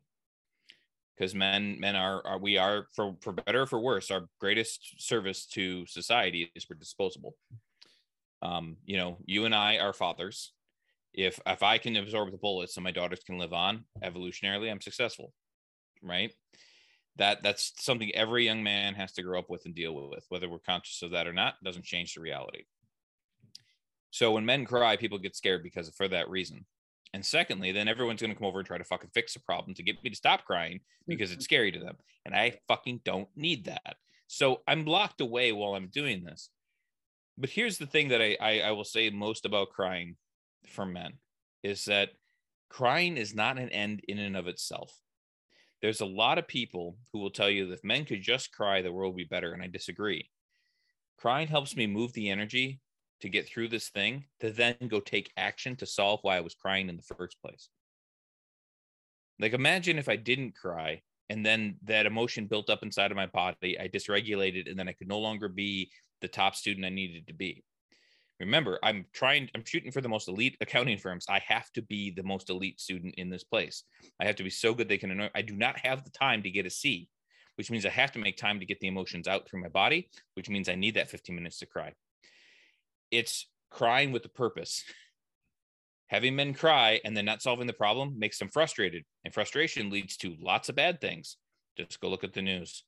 [1.19, 5.03] because men men are, are we are for for better or for worse our greatest
[5.03, 7.35] service to society is we're disposable.
[8.43, 10.53] Um you know you and i are fathers.
[11.13, 14.81] If if i can absorb the bullets so my daughters can live on evolutionarily i'm
[14.81, 15.33] successful
[16.03, 16.33] right?
[17.17, 20.49] That that's something every young man has to grow up with and deal with whether
[20.49, 22.65] we're conscious of that or not doesn't change the reality.
[24.11, 26.65] So when men cry people get scared because for that reason
[27.15, 29.75] and secondly, then everyone's going to come over and try to fucking fix the problem
[29.75, 31.55] to get me to stop crying because it's mm-hmm.
[31.55, 31.97] scary to them.
[32.25, 33.97] And I fucking don't need that.
[34.27, 36.51] So I'm locked away while I'm doing this.
[37.39, 40.17] But here's the thing that I, I, I will say most about crying
[40.67, 41.15] for men
[41.63, 42.11] is that
[42.69, 44.93] crying is not an end in and of itself.
[45.81, 48.83] There's a lot of people who will tell you that if men could just cry,
[48.83, 49.53] the world would be better.
[49.53, 50.29] And I disagree.
[51.17, 52.81] Crying helps me move the energy
[53.21, 56.55] to get through this thing to then go take action to solve why I was
[56.55, 57.69] crying in the first place.
[59.41, 63.27] Like, imagine if I didn't cry and then that emotion built up inside of my
[63.27, 67.27] body, I dysregulated, and then I could no longer be the top student I needed
[67.27, 67.65] to be.
[68.41, 71.27] Remember, I'm trying, I'm shooting for the most elite accounting firms.
[71.29, 73.83] I have to be the most elite student in this place.
[74.21, 75.29] I have to be so good they can.
[75.35, 77.09] I do not have the time to get a C,
[77.57, 80.09] which means I have to make time to get the emotions out through my body,
[80.35, 81.95] which means I need that 15 minutes to cry
[83.11, 84.85] it's crying with a purpose.
[86.09, 90.17] Having men cry and then not solving the problem makes them frustrated, and frustration leads
[90.19, 91.37] to lots of bad things.
[91.77, 92.85] Just go look at the news.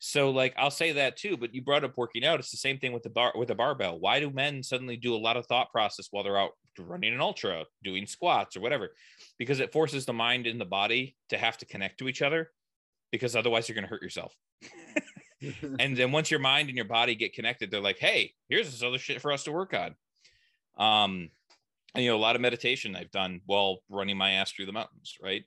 [0.00, 1.36] So, like, I'll say that too.
[1.36, 2.40] But you brought up working out.
[2.40, 4.00] It's the same thing with the bar with the barbell.
[4.00, 7.20] Why do men suddenly do a lot of thought process while they're out running an
[7.20, 8.90] ultra, doing squats or whatever?
[9.38, 12.50] Because it forces the mind and the body to have to connect to each other.
[13.12, 14.34] Because otherwise, you're going to hurt yourself.
[15.78, 18.82] and then once your mind and your body get connected, they're like, hey, here's this
[18.82, 19.94] other shit for us to work on.
[20.76, 21.30] Um,
[21.94, 24.72] and, you know, a lot of meditation I've done while running my ass through the
[24.72, 25.44] mountains, right?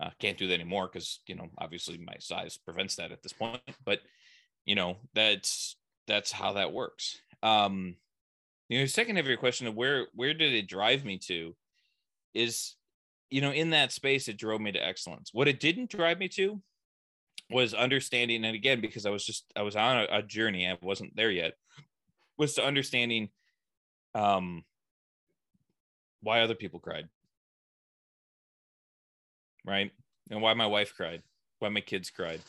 [0.00, 3.32] Uh, can't do that anymore because, you know, obviously my size prevents that at this
[3.32, 3.62] point.
[3.84, 4.00] But,
[4.64, 7.20] you know, that's that's how that works.
[7.42, 7.96] Um,
[8.68, 11.54] you know, second of your question of where where did it drive me to
[12.34, 12.74] is,
[13.30, 15.30] you know, in that space, it drove me to excellence.
[15.32, 16.60] What it didn't drive me to
[17.50, 20.76] was understanding and again because i was just i was on a, a, journey i
[20.82, 21.54] wasn't there yet
[22.38, 23.28] was to understanding
[24.14, 24.64] um
[26.22, 27.08] why other people cried.
[29.64, 29.90] Right?
[30.30, 31.22] And why my wife cried
[31.58, 32.40] why my kids cried.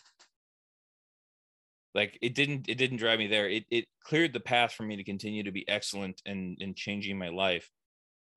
[1.96, 3.48] Like it didn't it didn't drive me there.
[3.48, 7.18] It it cleared the path for me to continue to be excellent and in changing
[7.18, 7.70] my life.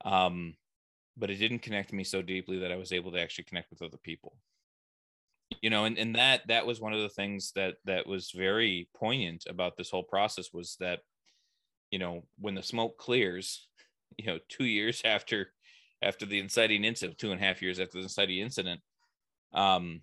[0.05, 0.55] Um
[1.17, 3.83] but it didn't connect me so deeply that i was able to actually connect with
[3.83, 4.37] other people
[5.61, 8.89] you know and, and that that was one of the things that that was very
[8.95, 11.01] poignant about this whole process was that
[11.91, 13.69] you know when the smoke clears
[14.19, 15.53] you know two years after
[16.03, 18.81] after the inciting incident two and a half years after the inciting incident
[19.53, 20.01] um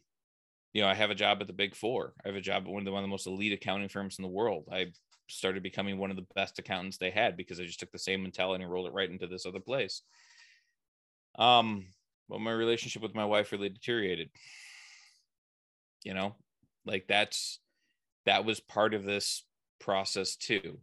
[0.73, 2.13] you know i have a job at the big four.
[2.23, 4.19] I have a job at one of the, one of the most elite accounting firms
[4.19, 4.65] in the world.
[4.71, 4.87] I
[5.29, 8.21] started becoming one of the best accountants they had because i just took the same
[8.21, 10.01] mentality and rolled it right into this other place.
[11.39, 11.87] Um
[12.27, 14.29] well my relationship with my wife really deteriorated
[16.03, 16.35] you know
[16.85, 17.59] like that's
[18.25, 19.43] that was part of this
[19.79, 20.79] process too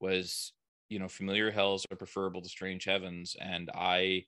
[0.00, 0.52] was
[0.88, 4.24] you know familiar hells are preferable to strange heavens and i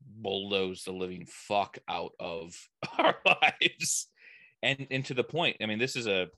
[0.00, 2.54] bulldozed the living fuck out of
[2.98, 4.08] our lives.
[4.62, 6.28] And and to the point i mean this is a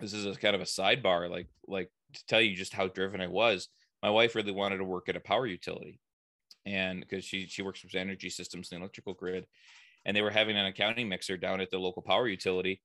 [0.00, 3.20] this is a kind of a sidebar like like to tell you just how driven
[3.20, 3.68] i was
[4.02, 6.00] my wife really wanted to work at a power utility.
[6.66, 9.46] And because she she works with energy systems and electrical grid
[10.08, 12.80] and they were having an accounting mixer down at the local power utility.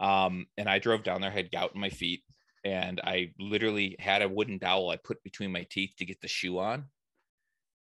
[0.00, 2.22] Um, and I drove down there, had gout in my feet,
[2.64, 6.28] and I literally had a wooden dowel I put between my teeth to get the
[6.28, 6.86] shoe on.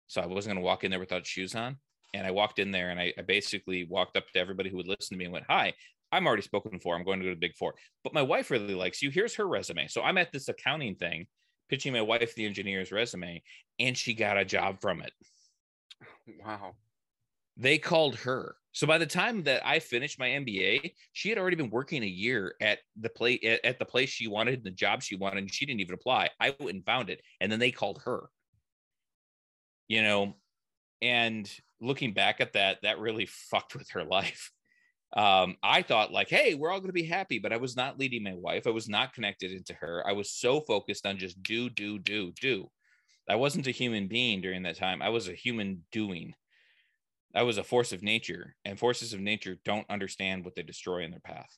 [0.07, 1.77] So I wasn't going to walk in there without shoes on.
[2.13, 4.89] And I walked in there and I, I, basically walked up to everybody who would
[4.89, 5.73] listen to me and went, Hi,
[6.11, 6.93] I'm already spoken for.
[6.93, 7.75] I'm going to go to Big Four.
[8.03, 9.09] But my wife really likes you.
[9.09, 9.87] Here's her resume.
[9.87, 11.27] So I'm at this accounting thing,
[11.69, 13.41] pitching my wife the engineer's resume,
[13.79, 15.13] and she got a job from it.
[16.43, 16.75] Wow.
[17.55, 21.57] They called her So by the time that I finished my MBA, she had already
[21.57, 25.15] been working a year at the place at, the place she wanted, the job she
[25.15, 26.29] wanted, and she didn't even apply.
[26.39, 28.29] I went and found it, and then they called her.
[29.89, 30.35] You know,
[31.01, 31.51] and
[31.81, 34.51] looking back at that, that really fucked with her life.
[35.13, 37.99] Um, I thought like, hey, we're all going to be happy, but I was not
[37.99, 38.65] leading my wife.
[38.65, 40.01] I was not connected into her.
[40.07, 42.69] I was so focused on just do, do, do, do.
[43.29, 45.01] I wasn't a human being during that time.
[45.01, 46.33] I was a human doing.
[47.33, 51.03] I was a force of nature, and forces of nature don't understand what they destroy
[51.03, 51.57] in their path.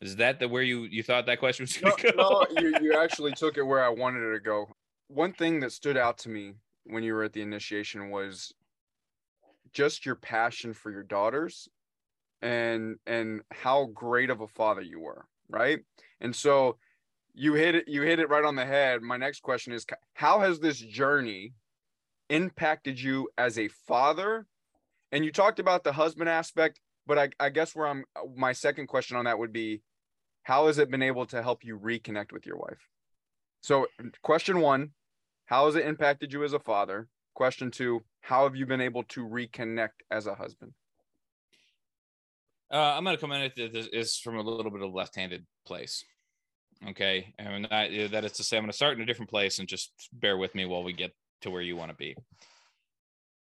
[0.00, 2.46] Is that the where you you thought that question was going to no, go?
[2.50, 4.68] No, you, you actually took it where I wanted it to go.
[5.08, 6.54] One thing that stood out to me
[6.84, 8.52] when you were at the initiation was
[9.72, 11.68] just your passion for your daughters
[12.42, 15.80] and and how great of a father you were, right?
[16.20, 16.76] And so
[17.32, 19.02] you hit it you hit it right on the head.
[19.02, 21.52] My next question is how has this journey
[22.28, 24.46] impacted you as a father?
[25.12, 28.04] And you talked about the husband aspect, but I, I guess where I'm
[28.36, 29.82] my second question on that would be
[30.42, 32.88] how has it been able to help you reconnect with your wife?
[33.62, 33.86] So,
[34.22, 34.90] question one,
[35.46, 37.08] how has it impacted you as a father?
[37.34, 40.72] Question two, how have you been able to reconnect as a husband?
[42.72, 45.44] Uh, I'm going to come in at this is from a little bit of left-handed
[45.66, 46.04] place.
[46.90, 49.58] Okay, and that, that is to say, I'm going to start in a different place
[49.58, 51.12] and just bear with me while we get
[51.42, 52.16] to where you want to be.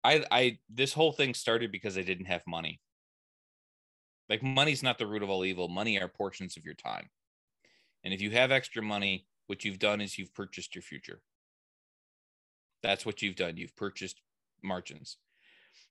[0.03, 2.79] I I this whole thing started because I didn't have money.
[4.29, 5.67] Like money's not the root of all evil.
[5.67, 7.09] Money are portions of your time.
[8.03, 11.21] And if you have extra money, what you've done is you've purchased your future.
[12.83, 13.57] That's what you've done.
[13.57, 14.21] You've purchased
[14.63, 15.17] margins.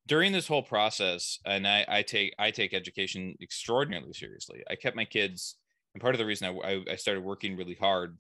[0.07, 4.63] During this whole process, and I, I take I take education extraordinarily seriously.
[4.71, 5.57] I kept my kids,
[5.93, 8.17] and part of the reason I, I started working really hard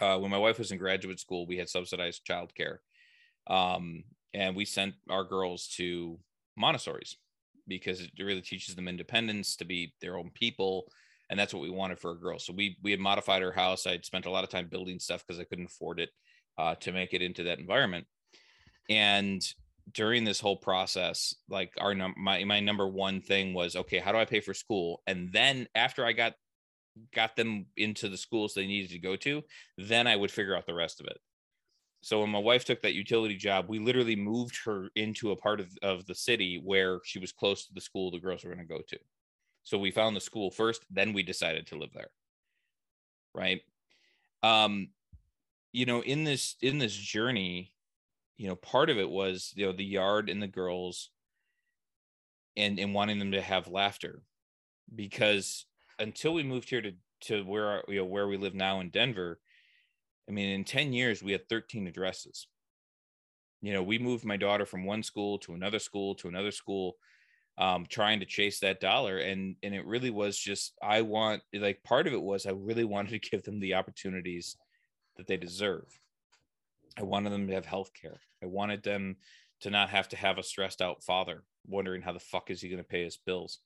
[0.00, 2.78] uh, when my wife was in graduate school, we had subsidized childcare,
[3.46, 6.18] um, and we sent our girls to
[6.56, 7.16] Montessori's
[7.68, 10.84] because it really teaches them independence to be their own people,
[11.30, 12.44] and that's what we wanted for our girls.
[12.44, 13.86] So we we had modified our house.
[13.86, 16.10] I'd spent a lot of time building stuff because I couldn't afford it
[16.58, 18.06] uh, to make it into that environment,
[18.88, 19.42] and
[19.92, 24.12] during this whole process like our num- my my number one thing was okay how
[24.12, 26.34] do i pay for school and then after i got
[27.14, 29.42] got them into the schools they needed to go to,
[29.78, 31.18] then I would figure out the rest of it.
[32.02, 35.60] So when my wife took that utility job, we literally moved her into a part
[35.60, 38.66] of, of the city where she was close to the school the girls were going
[38.66, 38.98] to go to.
[39.62, 42.10] So we found the school first, then we decided to live there.
[43.34, 43.60] Right.
[44.42, 44.88] Um,
[45.72, 47.72] you know, in this in this journey,
[48.36, 51.10] you know, part of it was, you know, the yard and the girls
[52.56, 54.22] and and wanting them to have laughter
[54.94, 55.64] because
[56.02, 56.92] until we moved here to
[57.22, 59.38] to where you know where we live now in Denver,
[60.28, 62.48] I mean, in 10 years, we had 13 addresses.
[63.60, 66.96] You know, we moved my daughter from one school to another school to another school,
[67.58, 69.18] um, trying to chase that dollar.
[69.18, 72.84] And and it really was just I want like part of it was I really
[72.94, 74.56] wanted to give them the opportunities
[75.16, 75.86] that they deserve.
[76.98, 78.20] I wanted them to have health care.
[78.42, 79.16] I wanted them
[79.60, 82.68] to not have to have a stressed out father wondering how the fuck is he
[82.68, 83.60] going to pay his bills.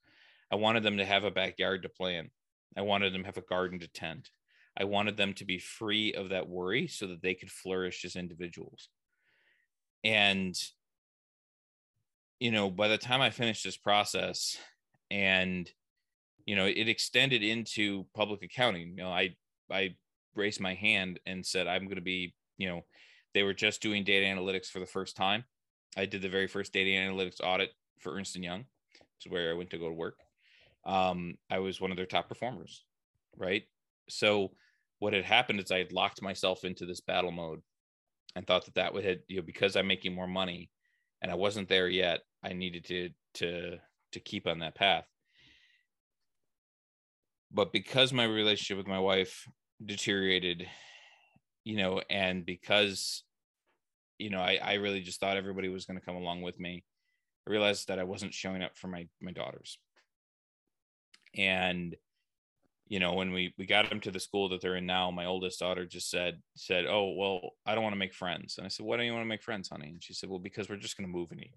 [0.50, 2.30] I wanted them to have a backyard to play in.
[2.76, 4.30] I wanted them to have a garden to tend.
[4.78, 8.16] I wanted them to be free of that worry so that they could flourish as
[8.16, 8.88] individuals.
[10.04, 10.54] And,
[12.38, 14.56] you know, by the time I finished this process
[15.10, 15.70] and,
[16.44, 19.34] you know, it extended into public accounting, you know, I,
[19.70, 19.96] I
[20.34, 22.82] raised my hand and said, I'm going to be, you know,
[23.32, 25.44] they were just doing data analytics for the first time.
[25.96, 28.66] I did the very first data analytics audit for Ernst Young,
[29.24, 30.18] is where I went to go to work
[30.86, 32.84] um, I was one of their top performers,
[33.36, 33.64] right?
[34.08, 34.52] So
[35.00, 37.60] what had happened is I had locked myself into this battle mode
[38.34, 40.70] and thought that that would have, you know, because I'm making more money
[41.20, 43.78] and I wasn't there yet, I needed to to
[44.12, 45.04] to keep on that path.
[47.50, 49.46] But because my relationship with my wife
[49.84, 50.68] deteriorated,
[51.64, 53.24] you know, and because
[54.18, 56.84] you know, I, I really just thought everybody was going to come along with me.
[57.46, 59.78] I realized that I wasn't showing up for my my daughters
[61.36, 61.96] and
[62.88, 65.24] you know when we we got them to the school that they're in now my
[65.24, 68.58] oldest daughter just said said oh well i don't want to make friends.
[68.58, 69.88] And i said why don't you want to make friends honey?
[69.88, 71.48] And she said well because we're just going to move in here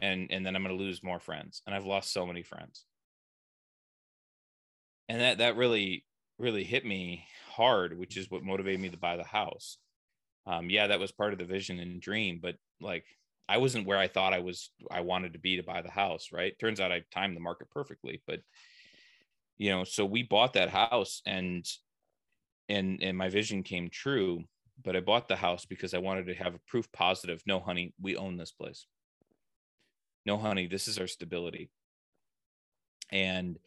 [0.00, 1.62] and and then i'm going to lose more friends.
[1.66, 2.84] And i've lost so many friends.
[5.08, 6.04] And that that really
[6.38, 9.78] really hit me hard which is what motivated me to buy the house.
[10.46, 13.04] Um yeah that was part of the vision and dream but like
[13.48, 16.28] I wasn't where I thought I was I wanted to be to buy the house,
[16.32, 16.58] right?
[16.58, 18.40] Turns out I timed the market perfectly, but
[19.58, 21.66] you know, so we bought that house and
[22.68, 24.44] and and my vision came true,
[24.84, 27.94] but I bought the house because I wanted to have a proof positive, no honey,
[28.00, 28.86] we own this place.
[30.24, 31.70] no honey this is our stability
[33.10, 33.58] and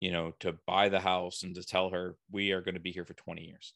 [0.00, 2.92] you know to buy the house and to tell her we are going to be
[2.92, 3.74] here for 20 years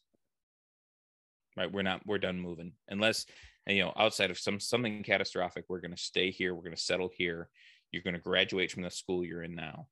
[1.57, 3.25] right we're not we're done moving unless
[3.67, 6.81] you know outside of some something catastrophic we're going to stay here we're going to
[6.81, 7.49] settle here
[7.91, 9.87] you're going to graduate from the school you're in now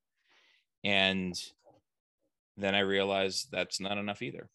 [0.84, 1.39] and
[2.57, 4.49] then i realized that's not enough either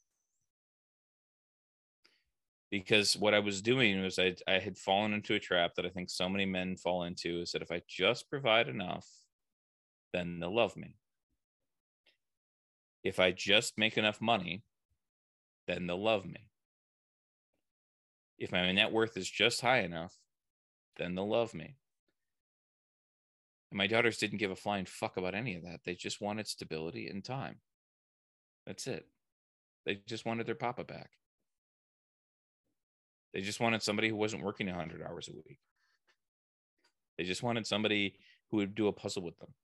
[2.73, 5.91] because what I was doing was I, I had fallen into a trap that I
[5.91, 9.07] think so many men fall into is that if I just provide enough,
[10.15, 10.97] then they'll love me.
[13.05, 14.63] If I just make enough money,
[15.69, 16.49] then they'll love me.
[18.43, 20.19] If my net worth is just high enough,
[20.97, 21.77] then they'll love me.
[23.71, 25.85] And my daughters didn't give a flying fuck about any of that.
[25.85, 27.61] They just wanted stability and time.
[28.67, 29.07] That's it.
[29.87, 31.11] They just wanted their papa back.
[33.33, 35.61] They just wanted somebody who wasn't working 100 hours a week.
[37.17, 38.17] They just wanted somebody
[38.51, 39.55] who would do a puzzle with them.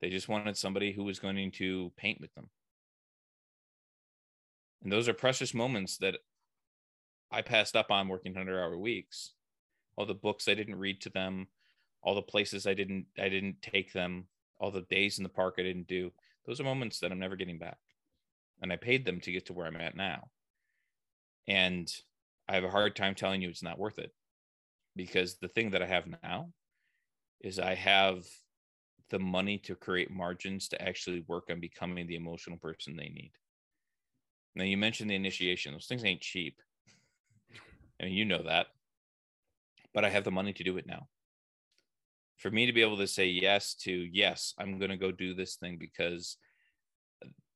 [0.00, 2.50] They just wanted somebody who was going to paint with them.
[4.82, 6.16] And those are precious moments that
[7.30, 9.32] I passed up on working 100 hour weeks.
[9.96, 11.48] All the books I didn't read to them,
[12.02, 14.26] all the places I didn't I didn't take them,
[14.58, 16.12] all the days in the park I didn't do.
[16.46, 17.78] Those are moments that I'm never getting back.
[18.62, 20.30] And I paid them to get to where I'm at now.
[21.46, 21.90] And
[22.48, 24.12] I have a hard time telling you it's not worth it
[24.96, 26.52] because the thing that I have now
[27.40, 28.24] is I have
[29.10, 33.32] the money to create margins to actually work on becoming the emotional person they need.
[34.54, 36.60] Now you mentioned the initiation; those things ain't cheap.
[38.00, 38.68] I mean, you know that,
[39.92, 41.08] but I have the money to do it now.
[42.38, 45.34] For me to be able to say yes to yes, I'm going to go do
[45.34, 46.38] this thing because,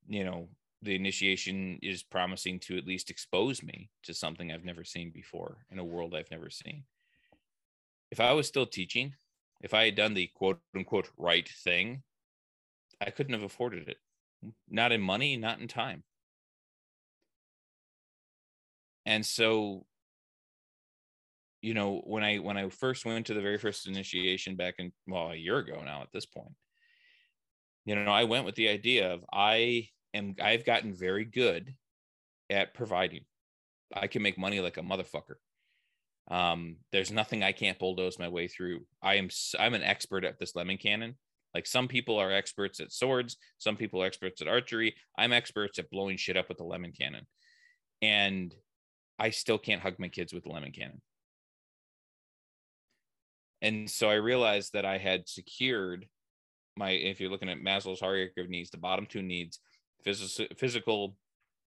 [0.07, 0.49] you know,
[0.83, 5.65] the initiation is promising to at least expose me to something I've never seen before
[5.71, 6.83] in a world I've never seen.
[8.11, 9.13] If I was still teaching,
[9.61, 12.03] if I had done the quote unquote right thing,
[13.01, 13.97] I couldn't have afforded it.
[14.69, 16.03] Not in money, not in time.
[19.07, 19.87] And so
[21.65, 24.91] you know when i when i first went to the very first initiation back in
[25.07, 26.53] well a year ago now at this point
[27.85, 31.75] you know i went with the idea of i am I've gotten very good
[32.49, 33.25] at providing.
[33.93, 35.35] I can make money like a motherfucker.
[36.31, 38.85] Um, there's nothing I can't bulldoze my way through.
[39.01, 41.15] I am I'm an expert at this lemon cannon.
[41.53, 44.95] Like some people are experts at swords, some people are experts at archery.
[45.17, 47.27] I'm experts at blowing shit up with the lemon cannon.
[48.01, 48.53] And
[49.19, 51.01] I still can't hug my kids with the lemon cannon.
[53.65, 56.05] And so I realized that I had secured
[56.77, 59.59] my if you're looking at Maslow's hierarchy of needs, the bottom two needs
[60.03, 61.17] physical, physical,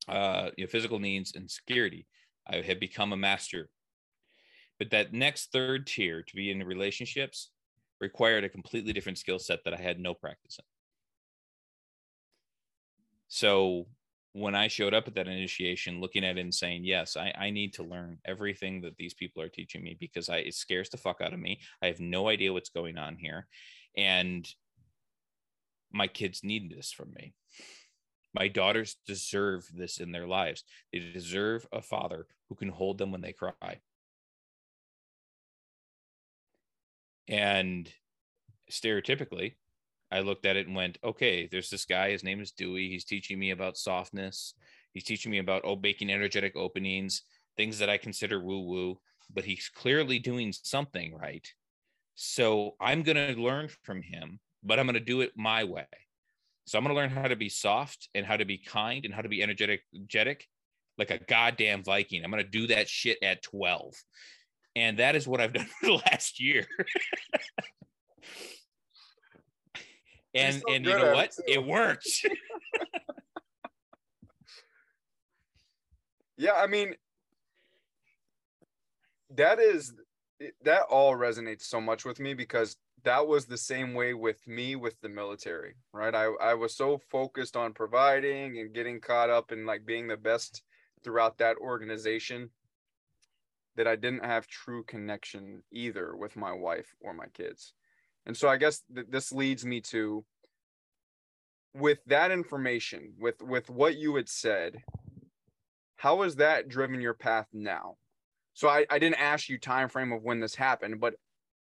[0.09, 2.05] uh, you know, physical needs and security.
[2.45, 3.69] I had become a master.
[4.77, 7.51] But that next third tier to be in relationships
[8.01, 10.65] required a completely different skill set that I had no practice in.
[13.29, 13.87] So
[14.37, 17.49] when I showed up at that initiation, looking at it and saying, yes, I, I
[17.49, 20.97] need to learn everything that these people are teaching me because I, it scares the
[20.97, 21.59] fuck out of me.
[21.81, 23.47] I have no idea what's going on here.
[23.97, 24.47] And
[25.91, 27.33] my kids need this from me.
[28.35, 30.63] My daughters deserve this in their lives.
[30.93, 33.79] They deserve a father who can hold them when they cry.
[37.27, 37.91] And
[38.71, 39.55] stereotypically,
[40.11, 42.11] I looked at it and went, okay, there's this guy.
[42.11, 42.89] His name is Dewey.
[42.89, 44.53] He's teaching me about softness.
[44.93, 47.23] He's teaching me about oh, making energetic openings,
[47.57, 48.99] things that I consider woo woo,
[49.33, 51.47] but he's clearly doing something right.
[52.15, 55.85] So I'm going to learn from him, but I'm going to do it my way.
[56.65, 59.13] So I'm going to learn how to be soft and how to be kind and
[59.13, 60.47] how to be energetic, energetic
[60.97, 62.23] like a goddamn Viking.
[62.23, 63.93] I'm going to do that shit at 12.
[64.75, 66.65] And that is what I've done for the last year.
[70.37, 71.31] and and you know what?
[71.45, 72.07] It, it worked.
[76.37, 76.95] yeah, I mean
[79.35, 79.93] that is
[80.63, 84.75] that all resonates so much with me because that was the same way with me
[84.75, 86.13] with the military, right?
[86.13, 90.17] I, I was so focused on providing and getting caught up in like being the
[90.17, 90.63] best
[91.03, 92.49] throughout that organization
[93.75, 97.73] that I didn't have true connection either with my wife or my kids.
[98.27, 100.23] And so I guess th- this leads me to
[101.73, 104.83] with that information, with with what you had said,
[105.95, 107.95] how has that driven your path now?
[108.53, 111.15] So I, I didn't ask you time frame of when this happened, but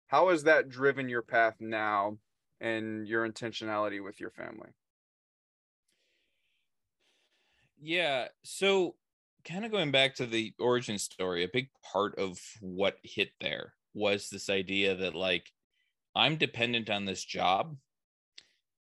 [0.09, 2.19] how has that driven your path now
[2.61, 4.71] and your intentionality with your family
[7.81, 8.95] yeah so
[9.47, 13.75] kind of going back to the origin story a big part of what hit there
[13.95, 15.51] was this idea that like
[16.17, 17.77] I'm dependent on this job.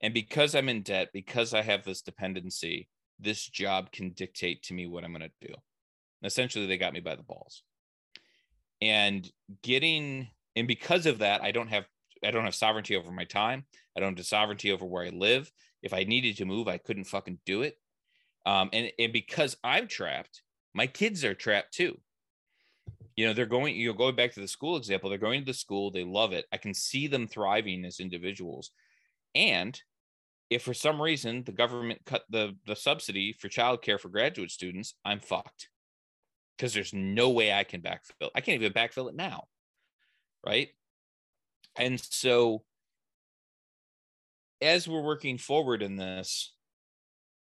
[0.03, 4.75] And because I'm in debt, because I have this dependency, this job can dictate to
[4.75, 5.55] me what I'm going to do.
[6.23, 7.63] Essentially, they got me by the balls.
[8.83, 9.31] And
[9.63, 11.87] getting, and because of that, I don't have,
[12.23, 13.65] I don't have sovereignty over my time.
[13.97, 15.51] I don't have sovereignty over where I live.
[15.83, 17.79] If I needed to move, I couldn't fucking do it.
[18.47, 20.43] Um, and, and because I'm trapped,
[20.75, 21.99] my kids are trapped too.
[23.17, 25.47] You know, they're going, you know, going back to the school example, they're going to
[25.47, 26.47] the school, they love it.
[26.53, 28.71] I can see them thriving as individuals.
[29.35, 29.81] And
[30.51, 34.95] if for some reason the government cut the, the subsidy for childcare for graduate students,
[35.05, 35.69] I'm fucked
[36.57, 38.31] because there's no way I can backfill.
[38.35, 39.45] I can't even backfill it now.
[40.45, 40.69] Right.
[41.77, 42.63] And so
[44.61, 46.53] as we're working forward in this,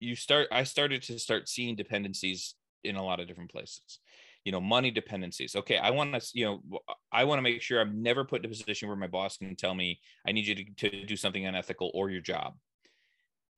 [0.01, 2.55] you start, I started to start seeing dependencies
[2.85, 4.01] in a lot of different places
[4.45, 5.55] you know money dependencies.
[5.55, 6.81] Okay i want to you know
[7.13, 9.55] i want to make sure i'm never put in a position where my boss can
[9.57, 12.55] tell me i need you to, to do something unethical or your job.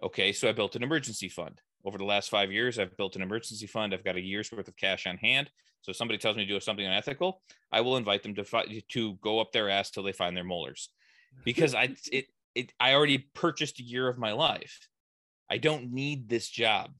[0.02, 1.60] Okay so i built an emergency fund.
[1.84, 3.94] Over the last five years i've built an emergency fund.
[3.94, 5.50] I've got a year's worth of cash on hand.
[5.82, 8.82] So if somebody tells me to do something unethical i will invite them to fi-
[8.90, 10.90] to go up their ass till they find their molars.
[11.44, 14.88] Because i it, it i already purchased a year of my life.
[15.50, 16.90] I don't need this job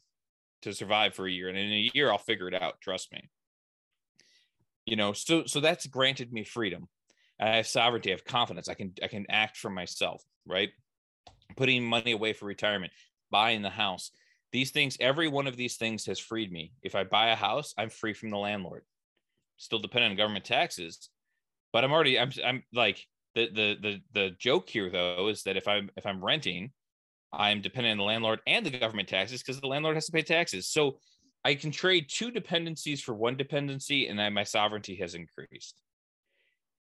[0.65, 3.29] to survive for a year and in a year i'll figure it out trust me
[4.87, 6.89] you know so so that's granted me freedom.
[7.41, 10.71] I have sovereignty i have confidence i can i can act for myself right?
[11.57, 12.93] Putting money away for retirement
[13.31, 14.11] buying the house.
[14.53, 16.73] These things every one of these things has freed me.
[16.83, 18.83] If i buy a house i'm free from the landlord.
[19.57, 21.09] Still dependent on government taxes
[21.75, 23.05] but i'm already i'm, I'm like
[23.35, 26.71] the the the the joke here though is that if i'm if i'm renting
[27.33, 30.23] i'm dependent on the landlord and the government taxes because the landlord has to pay
[30.23, 30.69] taxes.
[30.69, 30.99] So
[31.45, 35.81] I can trade two dependencies for one dependency, and I, my sovereignty has increased.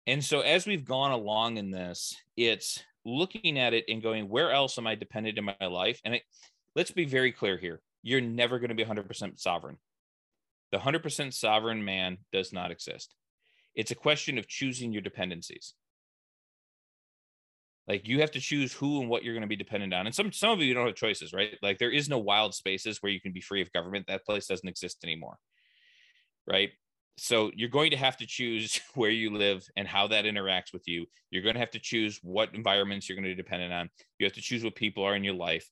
[0.07, 4.51] And so, as we've gone along in this, it's looking at it and going, where
[4.51, 6.01] else am I dependent in my life?
[6.03, 6.23] And it,
[6.75, 9.77] let's be very clear here you're never going to be 100% sovereign.
[10.71, 13.13] The 100% sovereign man does not exist.
[13.75, 15.75] It's a question of choosing your dependencies.
[17.91, 20.05] Like you have to choose who and what you're going to be dependent on.
[20.05, 21.57] And some some of you don't have choices, right?
[21.61, 24.05] Like there is no wild spaces where you can be free of government.
[24.07, 25.35] That place doesn't exist anymore.
[26.47, 26.69] Right?
[27.17, 30.87] So you're going to have to choose where you live and how that interacts with
[30.87, 31.05] you.
[31.31, 33.89] You're going to have to choose what environments you're going to be dependent on.
[34.19, 35.69] You have to choose what people are in your life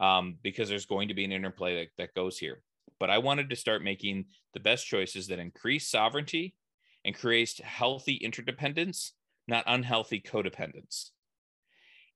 [0.00, 2.62] um, because there's going to be an interplay that, that goes here.
[3.00, 6.54] But I wanted to start making the best choices that increase sovereignty
[7.04, 9.14] and create healthy interdependence,
[9.48, 11.10] not unhealthy codependence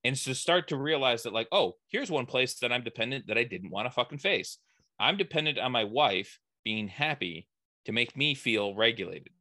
[0.03, 3.37] and to start to realize that like oh here's one place that i'm dependent that
[3.37, 4.57] i didn't want to fucking face.
[4.99, 7.47] I'm dependent on my wife being happy
[7.85, 9.33] to make me feel regulated.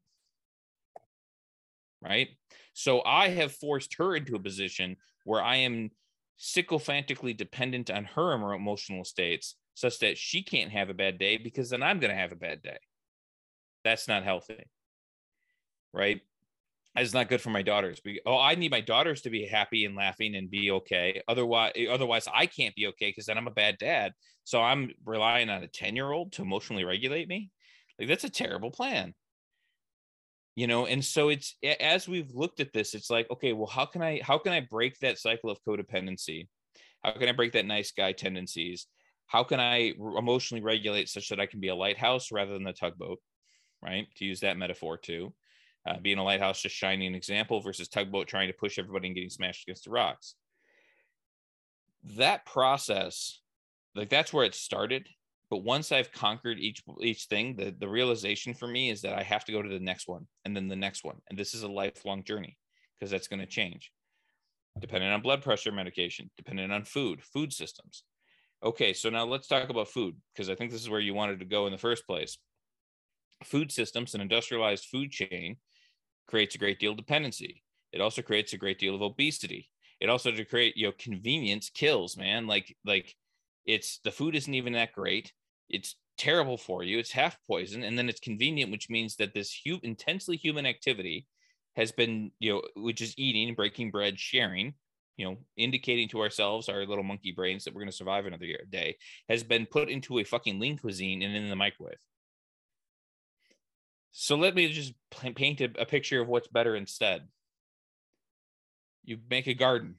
[2.03, 2.29] Right?
[2.73, 5.91] So i have forced her into a position where i am
[6.37, 11.71] sycophantically dependent on her emotional states such that she can't have a bad day because
[11.71, 12.79] then i'm going to have a bad day.
[13.85, 14.65] That's not healthy.
[15.93, 16.21] Right
[16.97, 18.01] it's not good for my daughters.
[18.27, 21.23] Oh, I need my daughters to be happy and laughing and be okay.
[21.29, 24.13] Otherwise, eh, otherwise I can't be okay because then I'm a bad dad.
[24.45, 27.51] So I'm relying on a 10 year old to emotionally regulate me.
[27.99, 29.15] Like that's a terrible plan.
[30.57, 33.87] You know, and so it's as we've looked at this, it's like, okay, well, how
[33.87, 36.49] can I how can I break that cycle of codependency?
[37.05, 38.89] How can I break that nice guy tendencies?
[39.27, 42.73] How can I emotionally regulate such that I can be a lighthouse rather than the
[42.73, 43.21] tugboat?
[43.81, 44.09] Right.
[44.17, 45.33] To use that metaphor too
[45.87, 49.15] uh, being a lighthouse just shining an example versus tugboat trying to push everybody and
[49.15, 50.35] getting smashed against the rocks.
[52.17, 53.41] That process
[53.95, 55.09] like that's where it started.
[55.49, 59.23] But once i've conquered each each thing the, the realization for me is that i
[59.23, 61.17] have to go to the next one and then the next one.
[61.29, 62.57] And this is a lifelong journey
[62.99, 63.91] because that's going to change.
[64.81, 68.05] Depending on blood pressure medication depending on food food systems.
[68.63, 71.41] Okay so now let's talk about food because i think this is where you wanted
[71.41, 72.39] to go in the first place.
[73.43, 75.57] Food systems and industrialized food chain
[76.27, 77.63] creates a great deal of dependency.
[77.93, 79.71] It also creates a great deal of obesity.
[80.01, 82.47] It also to create, you know, convenience kills, man.
[82.47, 83.15] Like, like
[83.67, 85.33] it's the food isn't even that great.
[85.69, 86.99] It's terrible for you.
[86.99, 91.27] It's half poison, and then it's convenient, which means that this hu- intensely human activity
[91.77, 94.75] has been, you know, which is eating, breaking bread, sharing,
[95.17, 98.47] you know, indicating to ourselves, our little monkey brains, that we're going to survive another
[98.47, 98.97] year, day,
[99.29, 102.01] has been put into a fucking lean cuisine and in the microwave.
[104.13, 107.29] So let me just paint a, a picture of what's better instead.
[109.05, 109.97] You make a garden.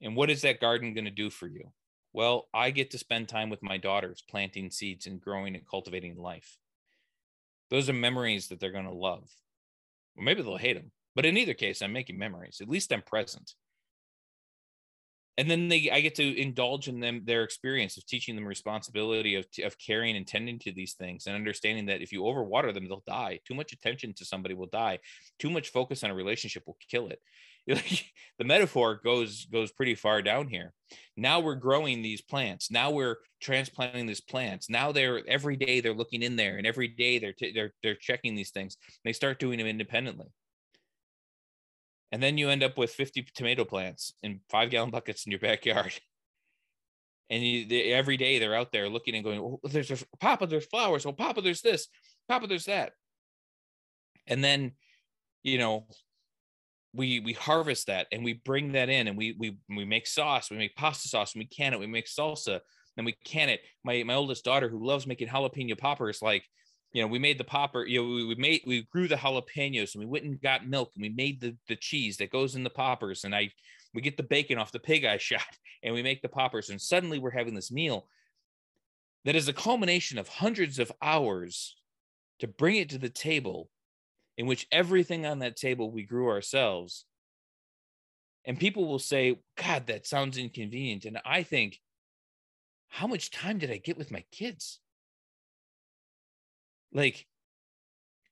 [0.00, 1.72] And what is that garden going to do for you?
[2.12, 6.16] Well, I get to spend time with my daughters planting seeds and growing and cultivating
[6.16, 6.56] life.
[7.70, 9.28] Those are memories that they're going to love.
[10.16, 12.60] Or maybe they'll hate them, But in either case, I'm making memories.
[12.60, 13.54] At least I'm present.
[15.38, 19.36] And then they, I get to indulge in them their experience of teaching them responsibility
[19.36, 22.88] of of caring and tending to these things, and understanding that if you overwater them,
[22.88, 23.38] they'll die.
[23.46, 24.98] Too much attention to somebody will die.
[25.38, 27.20] Too much focus on a relationship will kill it.
[28.38, 30.72] the metaphor goes goes pretty far down here.
[31.16, 32.70] Now we're growing these plants.
[32.70, 34.68] Now we're transplanting these plants.
[34.68, 37.94] Now they're every day they're looking in there, and every day they're t- they're they're
[37.94, 38.76] checking these things.
[39.04, 40.32] They start doing them independently,
[42.12, 45.40] and then you end up with fifty tomato plants in five gallon buckets in your
[45.40, 45.92] backyard.
[47.30, 50.46] And you, they, every day they're out there looking and going, oh, "There's a Papa,
[50.46, 51.04] there's flowers.
[51.04, 51.88] Oh, Papa, there's this.
[52.26, 52.92] Papa, there's that."
[54.26, 54.72] And then,
[55.42, 55.86] you know,
[56.94, 60.50] we we harvest that and we bring that in and we we we make sauce
[60.50, 62.60] we make pasta sauce and we can it we make salsa
[62.96, 66.44] and we can it my my oldest daughter who loves making jalapeno poppers like
[66.92, 69.94] you know we made the popper you know we, we made we grew the jalapenos
[69.94, 72.64] and we went and got milk and we made the the cheese that goes in
[72.64, 73.50] the poppers and i
[73.94, 75.42] we get the bacon off the pig i shot
[75.82, 78.06] and we make the poppers and suddenly we're having this meal
[79.24, 81.76] that is a culmination of hundreds of hours
[82.38, 83.68] to bring it to the table
[84.36, 87.04] in which everything on that table we grew ourselves.
[88.44, 91.04] And people will say, God, that sounds inconvenient.
[91.04, 91.80] And I think,
[92.88, 94.80] how much time did I get with my kids?
[96.92, 97.26] Like,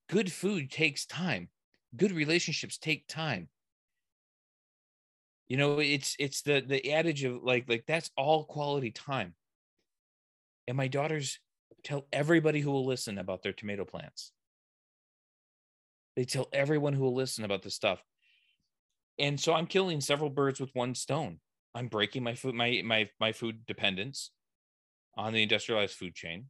[0.08, 1.48] good food takes time,
[1.96, 3.48] good relationships take time.
[5.48, 9.34] You know, it's it's the the adage of like like that's all quality time.
[10.66, 11.38] And my daughters
[11.84, 14.32] tell everybody who will listen about their tomato plants.
[16.16, 18.02] They tell everyone who will listen about this stuff.
[19.18, 21.38] And so I'm killing several birds with one stone.
[21.74, 24.30] I'm breaking my food, my my my food dependence
[25.14, 26.46] on the industrialized food chain.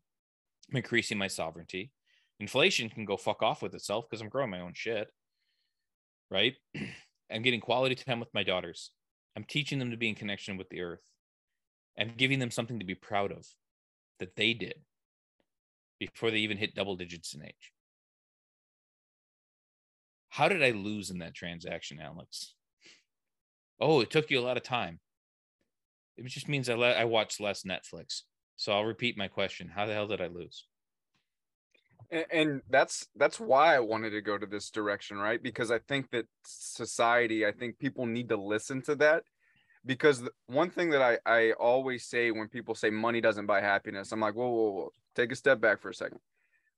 [0.70, 1.92] I'm increasing my sovereignty.
[2.38, 5.08] Inflation can go fuck off with itself because I'm growing my own shit.
[6.30, 6.54] Right?
[7.30, 8.90] I'm getting quality time with my daughters.
[9.36, 11.00] I'm teaching them to be in connection with the earth.
[11.98, 13.46] I'm giving them something to be proud of
[14.18, 14.74] that they did
[15.98, 17.72] before they even hit double digits in age.
[20.28, 22.54] How did I lose in that transaction, Alex?
[23.80, 25.00] Oh, it took you a lot of time.
[26.16, 28.22] It just means I let I watched less Netflix.
[28.56, 29.68] So I'll repeat my question.
[29.68, 30.66] How the hell did I lose?
[32.10, 35.42] And, and that's that's why I wanted to go to this direction, right?
[35.42, 39.24] Because I think that society, I think people need to listen to that.
[39.84, 44.10] Because one thing that I, I always say when people say money doesn't buy happiness,
[44.10, 46.18] I'm like, whoa, whoa, whoa, take a step back for a second.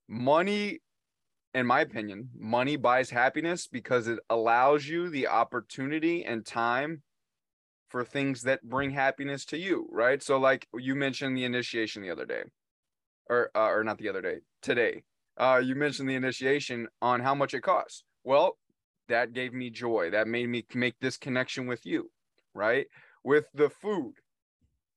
[0.09, 0.81] Money
[1.55, 7.03] in my opinion, money buys happiness because it allows you the opportunity and time
[7.89, 10.23] for things that bring happiness to you, right?
[10.23, 12.43] So, like you mentioned the initiation the other day,
[13.29, 15.03] or uh, or not the other day, today.
[15.39, 18.03] Uh, you mentioned the initiation on how much it costs.
[18.25, 18.59] Well,
[19.09, 20.11] that gave me joy.
[20.11, 22.11] That made me make this connection with you,
[22.55, 22.87] right?
[23.25, 24.15] With the food,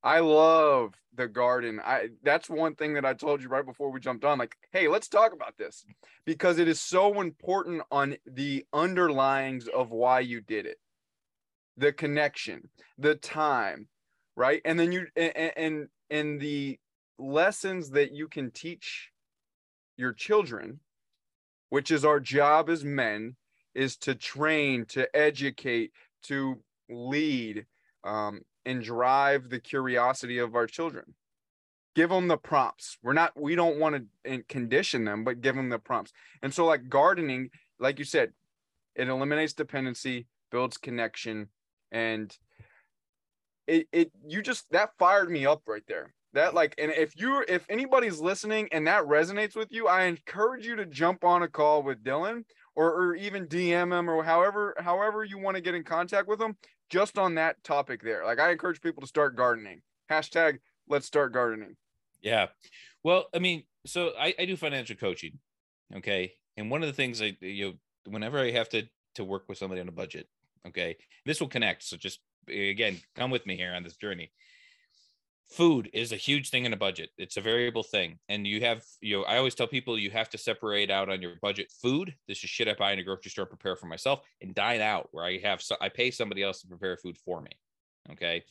[0.04, 1.80] I love the garden.
[1.84, 4.39] I that's one thing that I told you right before we jumped on.
[4.39, 5.86] Like, hey, let's talk about this
[6.26, 10.78] because it is so important on the underlyings of why you did it,
[11.78, 13.88] the connection, the time,
[14.36, 14.62] right?
[14.66, 16.80] And then you and and, and the
[17.20, 19.11] lessons that you can teach
[20.02, 20.82] your children,
[21.70, 23.36] which is our job as men,
[23.74, 25.91] is to train, to educate,
[26.24, 27.66] to lead,
[28.04, 31.14] um, and drive the curiosity of our children.
[31.95, 32.97] Give them the prompts.
[33.04, 36.14] We're not we don't want to condition them but give them the prompts.
[36.41, 37.49] And so like gardening
[37.80, 38.32] like you said
[38.95, 41.49] it eliminates dependency builds connection
[41.91, 42.36] and
[43.68, 47.44] it, it you just that fired me up right there that like and if you're
[47.48, 51.48] if anybody's listening and that resonates with you i encourage you to jump on a
[51.48, 52.44] call with dylan
[52.76, 56.42] or, or even dm him or however however you want to get in contact with
[56.42, 56.56] him
[56.92, 58.24] just on that topic there.
[58.24, 59.82] Like I encourage people to start gardening.
[60.12, 61.78] Hashtag let's start gardening.
[62.22, 62.48] Yeah.
[63.04, 65.40] Well, I mean, so I, I do financial coaching.
[65.96, 66.34] Okay.
[66.58, 67.74] And one of the things I you know,
[68.12, 68.84] whenever I have to
[69.16, 70.28] to work with somebody on a budget,
[70.68, 71.84] okay, this will connect.
[71.84, 74.32] So just again, come with me here on this journey
[75.52, 77.10] food is a huge thing in a budget.
[77.18, 78.18] It's a variable thing.
[78.30, 81.22] And you have you know i always tell people you have to separate out on
[81.22, 82.16] your budget food.
[82.28, 85.10] This is shit i buy in a grocery store prepare for myself and dine out
[85.12, 87.52] where i have so i pay somebody else to prepare food for me
[88.12, 88.43] okay?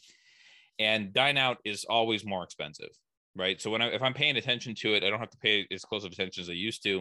[0.78, 2.90] And dine out is always more expensive
[3.36, 3.61] right?
[3.61, 5.84] So when i if i'm paying attention to it i don't have to pay as
[5.84, 7.01] close of attention as i used to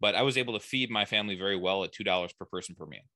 [0.00, 2.74] but i was able to feed my family very well at two dollars per person
[2.74, 3.08] per meal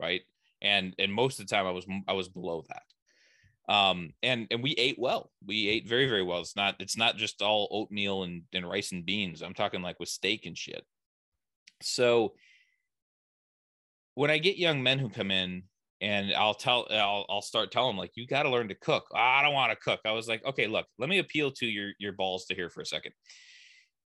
[0.00, 0.22] right?
[0.62, 2.82] And and most of the time i was i was below that
[3.68, 7.16] um and and we ate well we ate very very well it's not it's not
[7.16, 10.84] just all oatmeal and, and rice and beans i'm talking like with steak and shit
[11.82, 12.34] so
[14.14, 15.64] when I get young men who come in
[16.00, 19.04] and I'll tell I'll I'll start telling them like you got to learn to cook.
[19.14, 20.00] I don't want to cook.
[20.04, 22.80] I was like, okay, look, let me appeal to your your balls to here for
[22.80, 23.12] a second.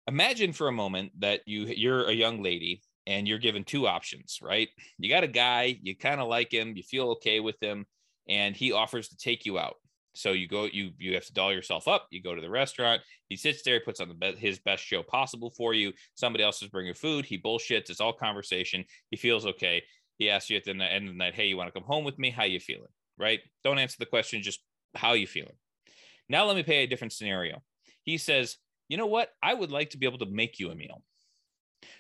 [0.07, 4.39] Imagine for a moment that you you're a young lady and you're given two options,
[4.41, 4.69] right?
[4.97, 7.85] You got a guy, you kind of like him, you feel okay with him,
[8.27, 9.75] and he offers to take you out.
[10.13, 12.07] So you go, you you have to doll yourself up.
[12.09, 13.01] You go to the restaurant.
[13.27, 15.91] He sits there, puts on the be- his best show possible for you.
[16.15, 17.25] Somebody else is bringing food.
[17.25, 17.89] He bullshits.
[17.89, 18.85] It's all conversation.
[19.11, 19.83] He feels okay.
[20.17, 22.05] He asks you at the end of the night, "Hey, you want to come home
[22.05, 22.29] with me?
[22.29, 23.41] How you feeling?" Right?
[23.63, 24.41] Don't answer the question.
[24.41, 24.61] Just
[24.95, 25.55] how you feeling.
[26.29, 27.61] Now let me pay a different scenario.
[28.03, 28.57] He says,
[28.87, 29.31] "You know what?
[29.43, 31.03] I would like to be able to make you a meal."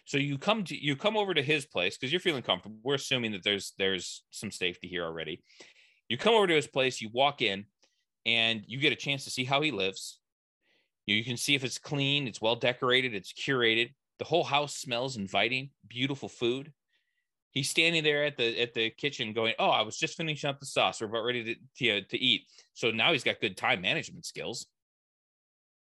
[0.05, 2.77] So you come to you come over to his place because you're feeling comfortable.
[2.81, 5.43] We're assuming that there's there's some safety here already.
[6.07, 7.01] You come over to his place.
[7.01, 7.65] You walk in
[8.25, 10.19] and you get a chance to see how he lives.
[11.05, 13.93] You can see if it's clean, it's well decorated, it's curated.
[14.17, 16.71] The whole house smells inviting, beautiful food.
[17.51, 20.59] He's standing there at the at the kitchen going, "Oh, I was just finishing up
[20.59, 20.99] the sauce.
[20.99, 24.67] We're about ready to to, to eat." So now he's got good time management skills.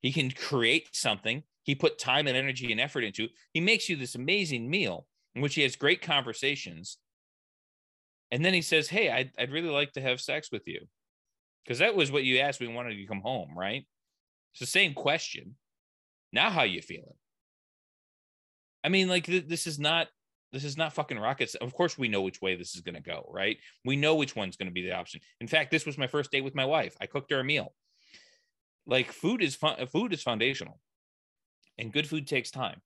[0.01, 1.43] He can create something.
[1.63, 3.29] He put time and energy and effort into.
[3.53, 6.99] He makes you this amazing meal in which he has great conversations.
[8.31, 10.87] And then he says, "Hey, I'd, I'd really like to have sex with you."
[11.69, 13.85] because that was what you asked we wanted you to come home, right?
[14.53, 15.55] It's the same question.
[16.33, 17.13] Now, how you feeling?
[18.83, 20.09] I mean, like th- this is not
[20.51, 21.55] this is not fucking rockets.
[21.57, 23.59] Of course, we know which way this is going to go, right?
[23.85, 25.21] We know which one's going to be the option.
[25.43, 26.97] In fact, this was my first date with my wife.
[27.03, 27.75] I cooked her a meal.
[28.87, 29.87] Like food is fun.
[29.89, 30.81] Food is foundational,
[31.77, 32.81] and good food takes time.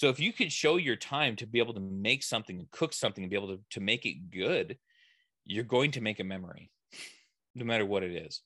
[0.00, 2.94] So if you could show your time to be able to make something and cook
[2.94, 4.78] something and be able to, to make it good,
[5.44, 6.70] you're going to make a memory
[7.54, 8.40] no matter what it is.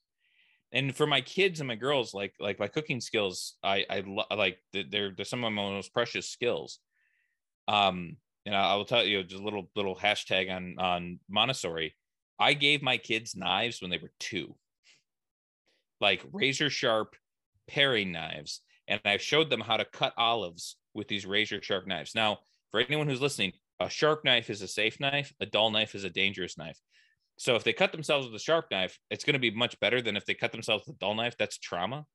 [0.73, 4.25] And for my kids and my girls like like my cooking skills i i lo-
[4.37, 6.81] like they're they're some of my most precious skills.
[7.69, 11.95] Um and I, I will tell you just a little little hashtag on on montessori.
[12.37, 14.57] I gave my kids knives when they were two.
[16.01, 17.15] Like razor sharp
[17.69, 18.61] paring knives.
[18.89, 22.39] And i showed them how to cut olives with these razor sharp knives now
[22.71, 26.05] for anyone who's listening a sharp knife is a safe knife a dull knife is
[26.05, 26.79] a dangerous knife
[27.37, 30.01] so if they cut themselves with a sharp knife, it's going to be much better
[30.01, 31.37] than if they cut themselves with a dull knife.
[31.39, 32.07] That's trauma.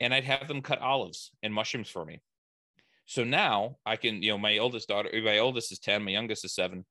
[0.00, 2.20] And I'd have them cut olives and mushrooms for me.
[3.06, 6.44] So now I can, you know, my oldest daughter, my oldest is 10, my youngest
[6.44, 6.84] is seven.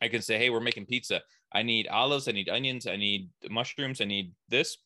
[0.00, 1.20] I can say, hey, we're making pizza.
[1.52, 4.78] I need olives, I need onions, I need mushrooms, I need this.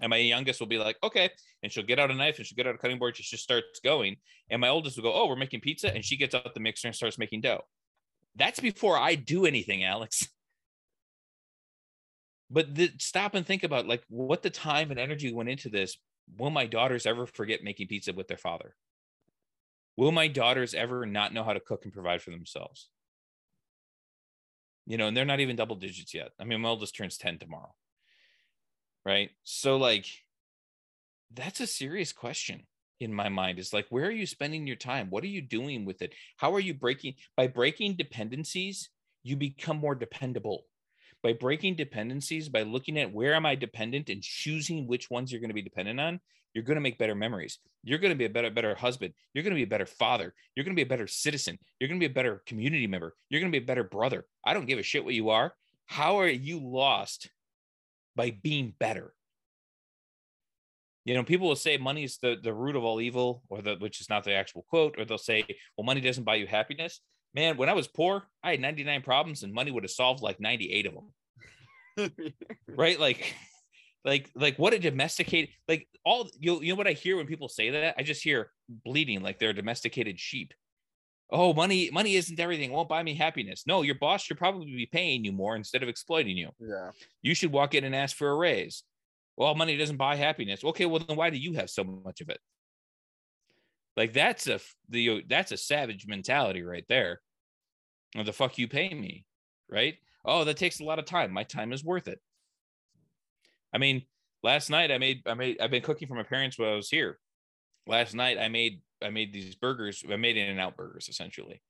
[0.00, 1.30] And my youngest will be like, okay.
[1.62, 3.16] And she'll get out a knife and she'll get out a cutting board.
[3.16, 4.16] She just starts going.
[4.48, 5.92] And my oldest will go, oh, we're making pizza.
[5.92, 7.64] And she gets out the mixer and starts making dough.
[8.36, 10.28] That's before I do anything, Alex.
[12.50, 15.96] but the, stop and think about like what the time and energy went into this
[16.36, 18.74] will my daughters ever forget making pizza with their father
[19.96, 22.88] will my daughters ever not know how to cook and provide for themselves
[24.86, 27.38] you know and they're not even double digits yet i mean my oldest turns 10
[27.38, 27.74] tomorrow
[29.08, 30.06] right so like
[31.32, 32.66] that's a serious question
[33.00, 35.84] in my mind is like where are you spending your time what are you doing
[35.84, 38.90] with it how are you breaking by breaking dependencies
[39.22, 40.64] you become more dependable
[41.22, 45.40] by breaking dependencies, by looking at where am I dependent and choosing which ones you're
[45.40, 46.20] going to be dependent on,
[46.54, 47.58] you're going to make better memories.
[47.82, 49.14] You're going to be a better, better husband.
[49.34, 50.34] You're going to be a better father.
[50.54, 51.58] You're going to be a better citizen.
[51.78, 53.14] You're going to be a better community member.
[53.28, 54.24] You're going to be a better brother.
[54.44, 55.52] I don't give a shit what you are.
[55.86, 57.30] How are you lost
[58.18, 59.14] by being better?
[61.06, 63.76] You know, people will say money is the, the root of all evil, or the
[63.76, 65.42] which is not the actual quote, or they'll say,
[65.76, 67.00] well, money doesn't buy you happiness
[67.34, 70.40] man, when I was poor, I had 99 problems and money would have solved like
[70.40, 72.22] 98 of them.
[72.68, 72.98] right?
[72.98, 73.34] Like,
[74.04, 77.48] like, like what a domesticated, like all, you, you know what I hear when people
[77.48, 77.94] say that?
[77.98, 78.50] I just hear
[78.84, 80.54] bleeding like they're domesticated sheep.
[81.30, 82.70] Oh, money, money isn't everything.
[82.70, 83.64] It won't buy me happiness.
[83.66, 86.50] No, your boss should probably be paying you more instead of exploiting you.
[86.58, 86.90] Yeah.
[87.20, 88.82] You should walk in and ask for a raise.
[89.36, 90.64] Well, money doesn't buy happiness.
[90.64, 92.40] Okay, well then why do you have so much of it?
[93.96, 97.20] Like that's a the that's a savage mentality right there.
[98.16, 99.26] Or the fuck you pay me,
[99.68, 99.96] right?
[100.24, 101.32] Oh, that takes a lot of time.
[101.32, 102.20] My time is worth it.
[103.74, 104.02] I mean,
[104.42, 106.88] last night I made I made I've been cooking for my parents while I was
[106.88, 107.18] here.
[107.86, 110.02] Last night I made I made these burgers.
[110.10, 111.62] I made in and out burgers essentially.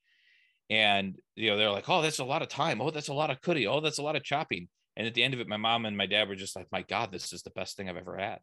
[0.70, 2.80] And you know, they're like, oh, that's a lot of time.
[2.80, 3.66] Oh, that's a lot of cooking.
[3.66, 4.68] Oh, that's a lot of chopping.
[4.96, 6.82] And at the end of it, my mom and my dad were just like, my
[6.82, 8.40] God, this is the best thing I've ever had.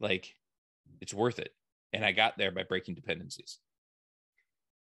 [0.00, 0.34] like,
[1.00, 1.52] it's worth it
[1.92, 3.58] and I got there by breaking dependencies.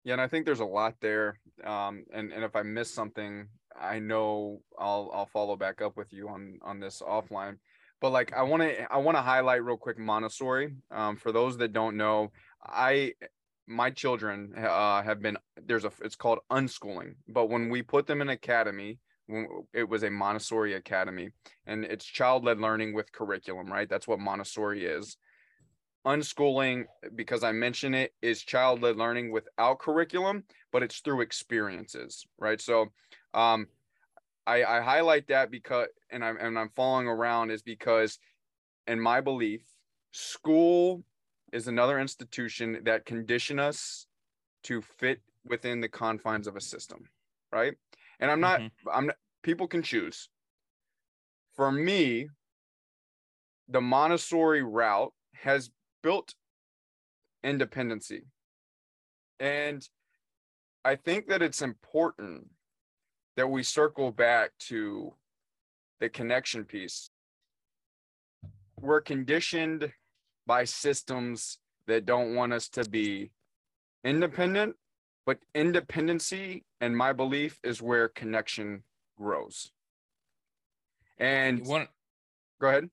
[0.05, 1.39] Yeah, and I think there's a lot there.
[1.65, 3.49] Um, and and if I miss something,
[3.79, 7.59] I know I'll I'll follow back up with you on on this offline.
[8.01, 10.75] But like I want to I want to highlight real quick Montessori.
[10.91, 12.33] Um, for those that don't know,
[12.65, 13.15] I
[13.67, 15.37] my children uh, have been
[15.67, 18.99] there's a it's called unschooling, but when we put them in academy,
[19.75, 21.31] it was a Montessori academy,
[21.67, 23.89] and it's child led learning with curriculum, right?
[23.89, 25.17] That's what Montessori is.
[26.07, 26.85] Unschooling,
[27.15, 32.61] because I mention it, is child led learning without curriculum, but it's through experiences, right?
[32.61, 32.87] So,
[33.35, 33.67] um,
[34.49, 38.19] I, I highlight that because, and I'm and I'm following around is because,
[38.87, 39.61] in my belief,
[40.13, 41.05] school
[41.53, 44.07] is another institution that condition us
[44.65, 47.11] to fit within the confines of a system,
[47.53, 47.75] right?
[48.21, 48.89] And I'm not, mm-hmm.
[48.91, 50.31] I'm not, people can choose.
[51.55, 52.29] For me,
[53.69, 55.71] the Montessori route has
[56.03, 56.35] built
[57.45, 58.23] independency.
[59.41, 59.87] And
[60.85, 62.49] I think that it's important
[63.39, 65.15] that we circle back to
[66.01, 67.11] the connection piece.
[68.81, 69.93] We're conditioned
[70.45, 73.31] by systems that don't want us to be
[74.03, 74.75] independent,
[75.25, 78.83] but independency, and my belief, is where connection
[79.17, 79.71] grows.
[81.19, 81.87] And One,
[82.61, 82.91] go ahead.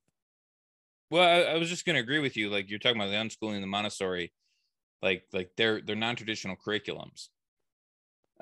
[1.10, 2.52] Well, I, I was just going to agree with you.
[2.52, 4.32] Like you're talking about the unschooling, the Montessori,
[5.02, 7.30] like like they're they're non-traditional curriculums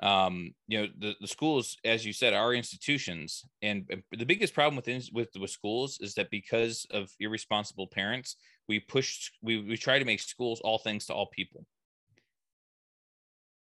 [0.02, 4.74] um you know the, the schools as you said are institutions and the biggest problem
[4.74, 8.36] with with with schools is that because of irresponsible parents
[8.68, 11.64] we push we, we try to make schools all things to all people.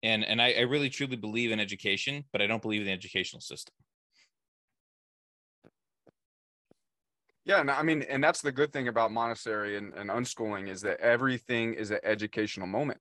[0.02, 2.92] And and I, I really truly believe in education but i don't believe in the
[2.92, 3.74] educational system.
[7.44, 10.80] Yeah and i mean and that's the good thing about montessori and, and unschooling is
[10.82, 13.00] that everything is an educational moment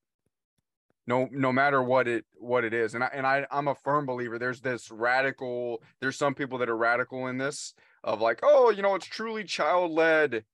[1.08, 4.06] no no matter what it what it is and i and I, i'm a firm
[4.06, 7.74] believer there's this radical there's some people that are radical in this
[8.04, 10.46] of like oh you know it's truly child led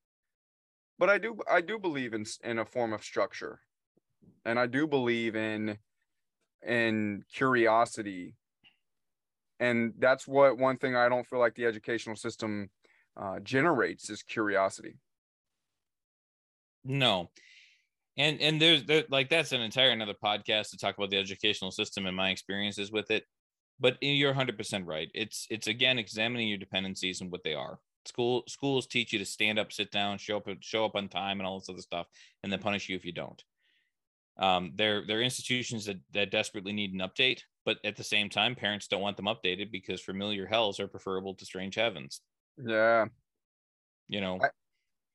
[0.98, 3.60] but i do i do believe in in a form of structure
[4.46, 5.78] and i do believe in
[6.66, 8.36] in curiosity
[9.60, 12.70] and that's what one thing i don't feel like the educational system
[13.18, 14.96] uh, generates is curiosity.
[16.86, 17.30] No
[18.20, 21.72] and and there's there, like that's an entire another podcast to talk about the educational
[21.72, 23.24] system and my experiences with it.
[23.80, 25.10] But you're 100% right.
[25.16, 27.80] It's it's again examining your dependencies and what they are.
[28.06, 31.40] School schools teach you to stand up sit down show up show up on time
[31.40, 32.08] and all this other stuff
[32.44, 33.42] and then punish you if you don't.
[34.38, 38.56] Um, they're they're institutions that, that desperately need an update but at the same time
[38.56, 42.22] parents don't want them updated because familiar hells are preferable to strange heavens.
[42.58, 43.06] Yeah.
[44.08, 44.40] You know?
[44.42, 44.48] I,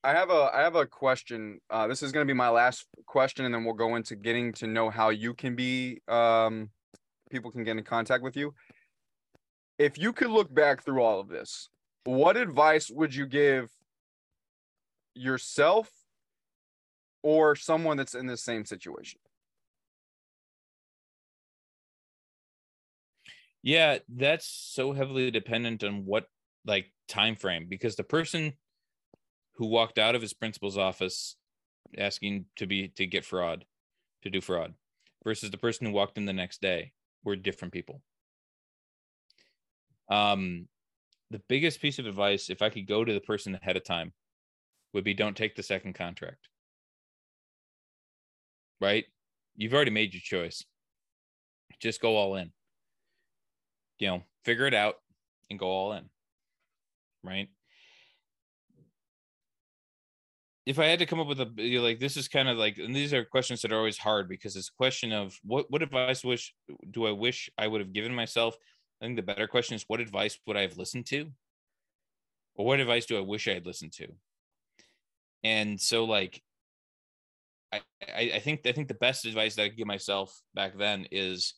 [0.05, 1.61] I have a I have a question.
[1.71, 4.53] Uh, this is going to be my last question, and then we'll go into getting
[4.55, 6.69] to know how you can be um,
[7.31, 8.53] people can get in contact with you.
[9.79, 11.71] If you could look back through all of this,
[12.05, 13.71] what advice would you give
[15.15, 15.91] yourself
[17.23, 19.21] or someone that's in the same situation?
[23.63, 26.27] Yeah, that's so heavily dependent on what
[26.67, 28.53] like time frame because the person
[29.57, 31.37] who walked out of his principal's office
[31.99, 33.65] asking to be to get fraud,
[34.23, 34.75] to do fraud,
[35.23, 36.93] versus the person who walked in the next day
[37.25, 38.03] were different people.
[40.09, 40.69] Um,
[41.31, 44.13] the biggest piece of advice, if I could go to the person ahead of time,
[44.93, 46.49] would be don't take the second contract.
[48.81, 49.05] Right?
[49.57, 50.65] You've already made your choice.
[51.81, 52.53] Just go all in.
[53.99, 54.97] You know, figure it out
[55.49, 56.11] and go all in.
[57.23, 57.49] Right?
[60.67, 62.57] If I had to come up with a you know, like this is kind of
[62.57, 65.71] like and these are questions that are always hard because it's a question of what
[65.71, 66.55] what advice wish
[66.91, 68.57] do I wish I would have given myself?
[69.01, 71.31] I think the better question is what advice would I have listened to?
[72.55, 74.09] Or what advice do I wish I had listened to?
[75.43, 76.43] And so like
[77.71, 81.07] I, I, I think I think the best advice that I give myself back then
[81.11, 81.55] is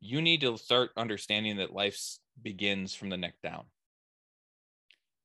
[0.00, 1.98] you need to start understanding that life
[2.42, 3.64] begins from the neck down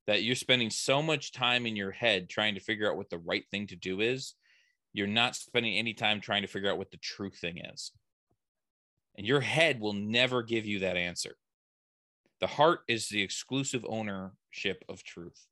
[0.09, 3.19] that you're spending so much time in your head trying to figure out what the
[3.19, 4.33] right thing to do is
[4.91, 7.91] you're not spending any time trying to figure out what the true thing is.
[9.15, 11.37] And your head will never give you that answer.
[12.39, 15.45] The heart is the exclusive ownership of truth.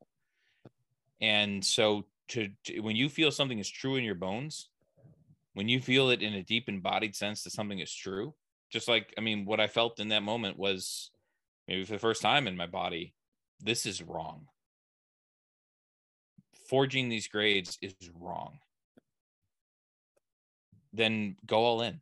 [1.22, 4.70] And so to, to, when you feel something is true in your bones
[5.54, 8.34] when you feel it in a deep embodied sense that something is true
[8.70, 11.10] just like i mean what i felt in that moment was
[11.70, 13.16] maybe for the first time in my body
[13.60, 14.48] this is wrong.
[16.70, 18.60] Forging these grades is wrong.
[20.94, 22.02] Then go all in.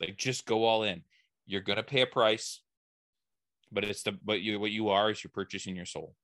[0.00, 1.02] Like just go all in.
[1.46, 2.60] You're gonna pay a price,
[3.72, 6.14] but it's the but you what you are is you're purchasing your soul.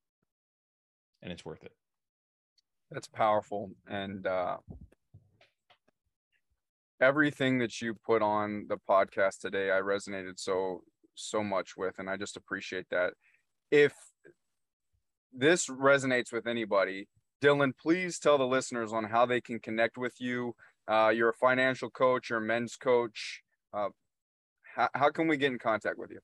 [1.22, 1.72] And it's worth it.
[2.90, 3.70] That's powerful.
[3.88, 4.58] And uh
[7.00, 10.82] everything that you put on the podcast today, I resonated so
[11.14, 13.12] so much with, and I just appreciate that.
[13.70, 13.92] If
[15.32, 17.08] this resonates with anybody,
[17.42, 20.54] Dylan, please tell the listeners on how they can connect with you.
[20.88, 23.42] Uh, you're a financial coach, you're a men's coach.
[23.72, 23.88] Uh,
[24.74, 26.20] how, how can we get in contact with you?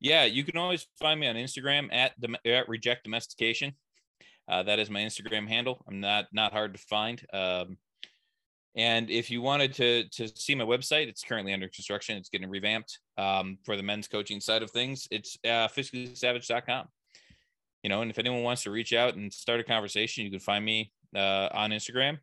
[0.00, 2.12] Yeah, you can always find me on Instagram at,
[2.44, 3.74] at Reject Domestication.
[4.48, 5.84] Uh, that is my Instagram handle.
[5.86, 7.24] I'm not not hard to find.
[7.32, 7.76] Um,
[8.74, 12.16] and if you wanted to to see my website, it's currently under construction.
[12.16, 15.08] It's getting revamped um, for the men's coaching side of things.
[15.10, 16.86] It's uh, fiscallysavage.com.
[17.82, 20.40] You know, and if anyone wants to reach out and start a conversation, you can
[20.40, 22.18] find me uh, on Instagram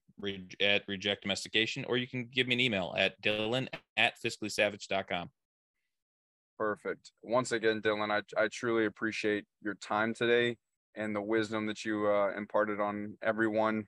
[0.61, 3.67] at Reject Domestication, or you can give me an email at Dylan
[3.97, 5.29] at fiscallysavage.com.
[6.57, 7.11] Perfect.
[7.23, 10.57] Once again, Dylan, I, I truly appreciate your time today
[10.95, 13.87] and the wisdom that you uh, imparted on everyone.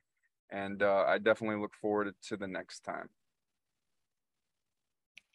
[0.50, 3.08] And uh, I definitely look forward to the next time.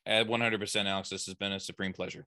[0.08, 2.26] At 100%, Alex, this has been a supreme pleasure.